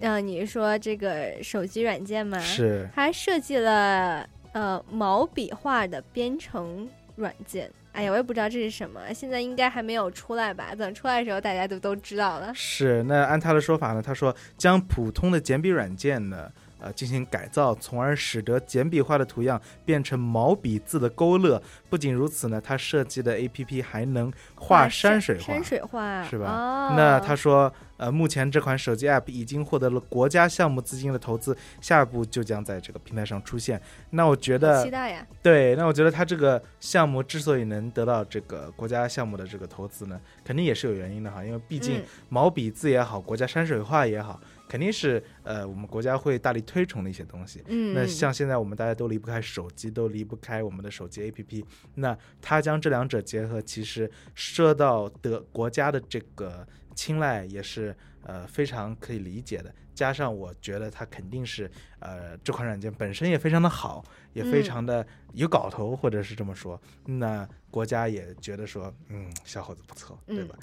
[0.00, 2.38] 嗯、你是说这个手机软件吗？
[2.40, 7.70] 是他设计了呃毛笔画的编程软件。
[7.92, 10.74] 哎呀，我也不知道这是什么，现在应该还没有出来吧？
[10.74, 12.50] 等出来的时候，大家都都知道了。
[12.54, 16.50] 是，那按他的说法呢，他说将普通的简笔软件呢，
[16.82, 21.62] 呃，进行改造，从而使得简笔画的图样变成毛笔字的勾勒。
[21.88, 26.50] 不仅如此呢，他设计的 APP 还能画山水画，山水画是吧？
[26.50, 33.80] 哦、那他说，呃，目前这款手机 App 已经获得了国家项目资金的投资，下一步就将在这个平台上出现。
[34.10, 35.24] 那我觉得期，待呀！
[35.40, 44.40] 对，那我觉得他这个项目之所以能得到这个国家项目的这个投资呢，肯定也是有原因的哈，因为毕竟嗯毛笔字也好，国家山水画也好，
[44.72, 47.62] 肯定是呃我们国家会大力推崇的一些东西。
[47.66, 51.62] 嗯那像现在我们大家都离不开手机，都离不开我们的手机 APP，
[51.96, 59.70] 那它将这两者结合，其实受到的国家的这个青睐也是呃非常可以理解的。
[59.94, 64.02] 加上我觉得它肯定是呃这款软件本身也非常的好，
[64.32, 66.80] 也非嗯常的有搞头，或者是这么说。
[67.04, 70.56] 那国家也觉得说，嗯，小伙子不错，对嗯吧？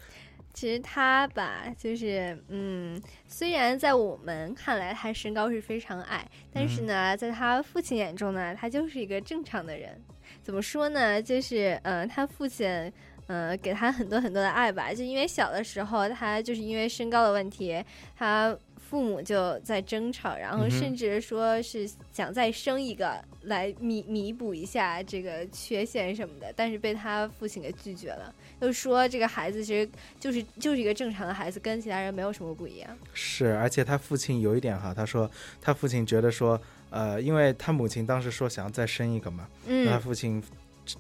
[0.53, 10.01] 其实他吧，就是嗯，虽然在我们看来他身高是非常矮，但是呢，在他父亲眼中呢，他就是一个正常的人。
[10.41, 11.21] 怎么说呢？
[11.21, 12.91] 就是呃，他父亲。
[13.27, 17.79] 呃，给他很多很多的爱吧，就因为小的时候他就是因为身高的问题，
[18.17, 29.89] 他父母就在争吵，然后甚至说是想再生一个来弥弥补一下这个缺陷什么的，但是被他父亲给拒绝了，就说这个孩子其实
[30.19, 32.89] 就是就是一个正常的孩子，跟其他人没有什么不一样。
[33.13, 35.29] 是，而且他父亲有一点哈，他说
[35.61, 40.43] 他父亲觉得说，呃，因为他母亲当时说想要再生一个嘛，嗯那他父亲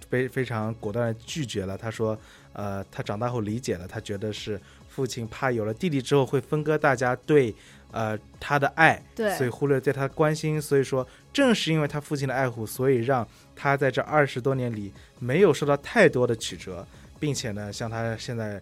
[0.09, 1.77] 非非常果断的拒绝了。
[1.77, 2.17] 他说，
[2.53, 7.53] 呃，他长大后理解了，他觉得是父亲怕有了弟弟之后会分割大家对
[7.91, 10.61] 呃他的爱，对所以忽略对他的关心。
[10.61, 16.85] 所以说，正是因为他父亲的爱护，所以让他在这二十多年里没有受到太多的曲折，
[17.19, 18.61] 并且呢，像他现在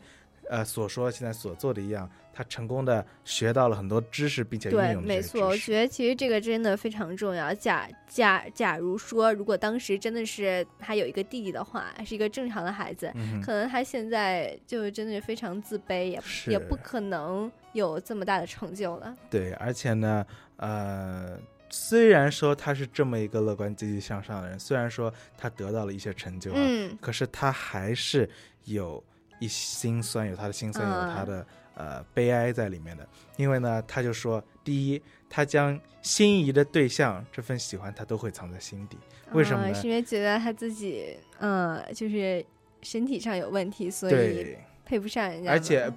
[0.50, 7.54] 呃所说现在所做的一样，他成功的学到了很多知识，并且运对，没错，我觉得其实这个真的非常重要。
[7.54, 19.14] 假假假如说，如果当时真的是他有一个弟弟的话，是一个正常的孩子，嗯可能他现在就真的是非常自卑，也是也不可能有这么大的成就了。
[19.30, 20.26] 对，而且呢，
[20.58, 21.38] 呃，
[21.70, 28.30] 虽然说他是这么一个乐观、积极向上的人，虽然说他得到了一些成就啊，嗯可是他还是
[28.68, 29.04] 有
[29.40, 33.08] 一心酸，有他的心酸，有他嗯的呃悲哀在里面的。
[33.36, 38.98] 因为呢，他就说，第一，他将心仪的对象这份喜欢，他都会藏在心底。
[39.34, 39.72] 为什么呢？
[39.72, 42.46] 啊是因为觉得他自己，嗯，就是
[42.82, 45.52] 身体上有问题，所以对配不上人家。
[45.52, 45.92] 而且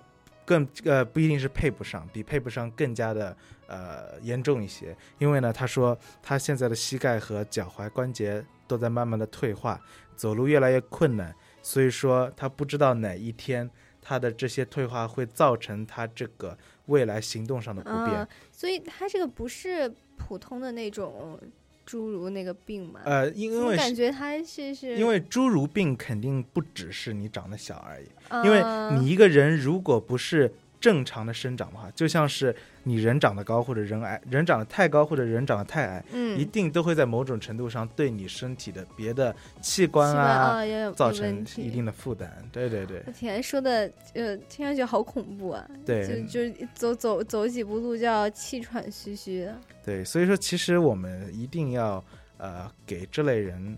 [0.44, 3.36] 更呃不一定是配不上，比配不上更加的
[3.68, 4.96] 呃严重一些。
[5.18, 9.80] 因为呢，他说他现在的膝盖和脚踝关节都在慢慢的退化，
[10.16, 13.68] 走路越来越困难，所以说他不知道哪一天
[14.00, 16.56] 他的这些退化会造成他这个
[16.86, 18.16] 未来行动上的不便。
[18.16, 21.38] 啊，所以他这个不是普通的那种
[21.86, 23.00] 侏儒那个病嘛？
[23.04, 32.54] 呃因为是感觉他是是因为侏儒病肯定不只是你长得小而已，啊因为你一个人如果不是正常的生长的话，就像是
[32.84, 42.32] 你人长得高或者人矮，人长得太高或者人长得太矮，嗯一定都会在某种程度上对你身体的别的器官啊啊也有造成一定的负担。
[42.50, 45.68] 对对对我天，说的呃，听上去好恐怖啊！
[45.84, 49.58] 对就就走走走几步路就要气喘吁吁的。
[49.84, 52.02] 对，所以说其实我们一定要
[52.38, 53.76] 呃给这类人。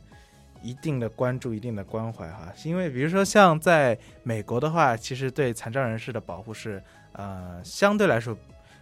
[0.62, 6.82] 一定的关注，一定的关怀哈，因为比如说像在美国的话，其实对残障人士的保护是
[7.12, 8.36] 呃相对来说，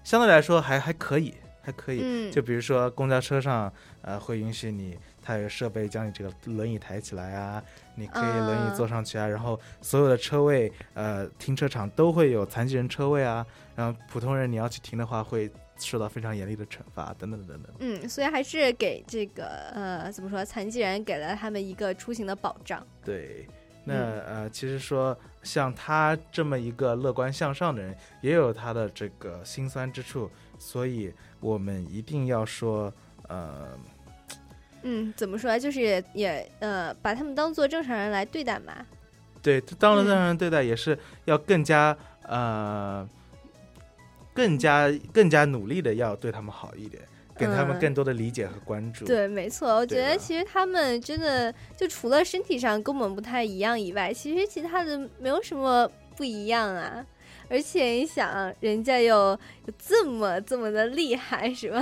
[0.04, 2.00] 相对来说还还可以，还可以。
[2.02, 2.30] 嗯。
[2.30, 3.72] 就比如说公交车上，
[4.02, 7.62] 呃，会允许你，它有设备将你这个轮椅抬起来啊，
[7.94, 8.74] 你可以轮椅啊。
[8.76, 15.50] 坐上去啊，然后所有的车位，呃，停车场都会有残疾人车位啊，然后普通人你要去停的话会
[15.80, 17.72] 受到非常严厉的惩罚，等等等等。
[17.78, 22.86] 嗯，所以还是给这个呃怎么说，残疾人给了他们一个出行的保障。
[23.04, 23.46] 对，
[23.84, 32.92] 那、嗯呃，其实说像他这么一个乐观向上的人，也有他的这个心酸之处，所以我们一定要说，
[33.28, 33.78] 呃，
[34.82, 35.58] 嗯，怎么说？
[35.58, 35.80] 就是
[36.14, 38.74] 也呃，把他们当做正常人来对待嘛。
[39.42, 43.08] 对，当了正常人对待，也是要更加呃，
[44.34, 47.02] 更加更加努力的要对他们好一点，
[47.36, 49.04] 给他们更多的理解和关注。
[49.04, 57.04] 对，没错，我觉得其实他们真的就除了身体上跟我们不太一样以外，其实其他的没有什么不一样啊。
[57.48, 61.80] 而且你想，人家有有这么这么的厉害，是吧？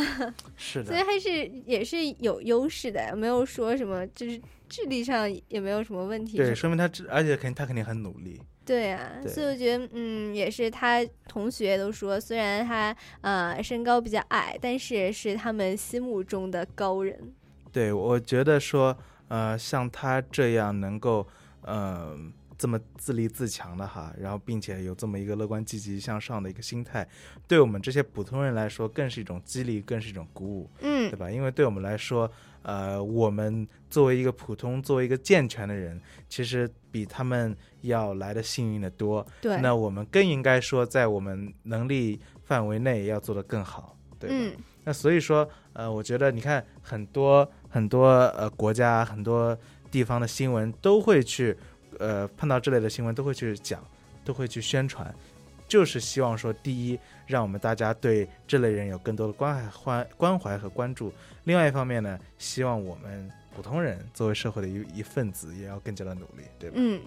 [0.57, 0.86] 是的。
[0.86, 6.38] 所以还是也是有优势的，没有说什么就是智力上也没有什么问题。
[6.38, 8.40] 对，说明他智，而且肯定他肯定很努力。
[8.69, 17.33] 对啊，所以我觉得，嗯，也是他同学都说，虽然他呃身高比较矮，但是是他们心目中的高人。
[17.73, 18.97] 对，我觉得说，
[19.29, 21.27] 呃，像他这样能够，
[21.62, 22.33] 嗯。
[22.61, 27.07] 这么自立自强的哈，然后并且有这么一个乐观积极向上的一个心态，
[27.47, 31.31] 对我们这些普通人来说，更是一种激励，更是一种鼓舞，嗯，对吧？
[31.31, 32.29] 因为对我们来说，
[32.62, 39.26] 呃，我们作为一个普通、作为一个健全的人，其实比他们要来的幸运的多。
[39.40, 44.56] 对，那我们更应该说，在我们能力范围内要做得更好，对吧？
[44.84, 49.56] 那所以说，呃，我觉得你看很多很多呃国家、很多
[49.90, 51.56] 地方的新闻都会去。
[51.98, 53.82] 呃，碰到这类的新闻都会去讲，
[54.22, 55.12] 都会去宣传，
[55.69, 61.12] 就是希望说，第一，让我们大家对这类人有更多的关怀、关关怀和关注；
[61.45, 66.77] 另外一方面呢，希望我们普通人作为社会的一一份子，也要更加的努力，对吧？
[66.79, 67.01] 嗯。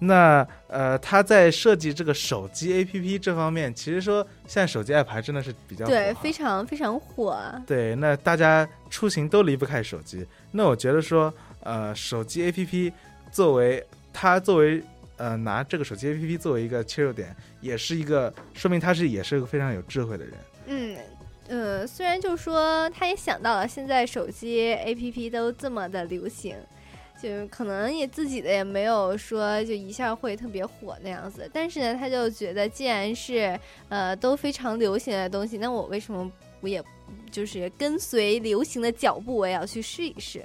[0.00, 7.36] 那呃，他在设计这个手机 APP 这方面，其实说现在手机 App 还真的是比较对，非常非常火。
[7.66, 10.24] 对，那大家出行都离不开手机。
[10.52, 11.34] 那我觉得说，
[11.64, 12.92] 呃，手机 APP
[13.30, 14.82] 作为他作为
[15.16, 20.34] 呃拿这个手机 APP 作为一个切入点，也是一个说明他是也是一个非常有智慧的人。
[20.66, 20.96] 嗯，
[21.48, 26.56] 呃，虽然就说他也想到了现在手机 APP 都这么的流行。
[27.20, 33.58] 就可能也自己的也没有说就一下会特别火那样子，但是呢，他就觉得既然是
[33.88, 36.80] 呃都非常流行的东西，那我为什么我也
[37.28, 40.44] 就是跟随流行的脚步，我也要去试一试？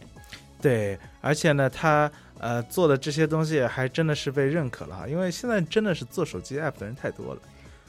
[0.60, 2.12] 对，而且呢，他
[2.44, 7.42] 呃做的这些东西还真的是被认可了哈，因为现在真的是做手机 app 的人太多了。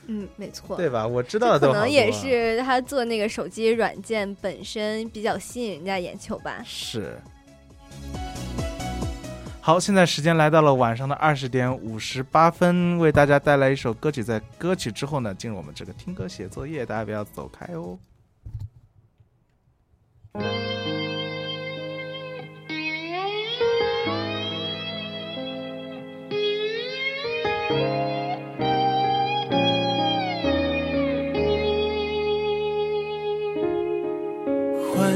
[0.07, 1.05] 嗯，没错，对吧？
[1.05, 6.63] 我知道的可能也是他做那个手机软件本身比较吸引人家眼球吧。
[6.65, 7.19] 是。
[9.61, 14.23] 好，现在时间来到了晚上的二十点五十八分，为大家带来一首歌曲。
[14.23, 17.99] 在歌曲之后呢，进入我们这个听歌写作业，大家不要走开哦。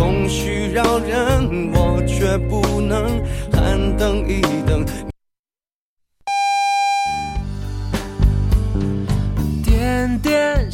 [0.00, 3.22] 空虚扰人，我却不能
[3.52, 4.82] 喊等一等。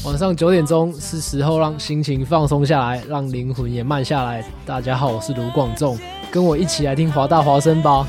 [0.04, 4.44] 晚上九点钟是时候让心情放松下来，让灵魂也慢下来。
[4.64, 5.98] 大家好，我是卢广仲，
[6.30, 8.06] 跟我一起来听华大华声吧。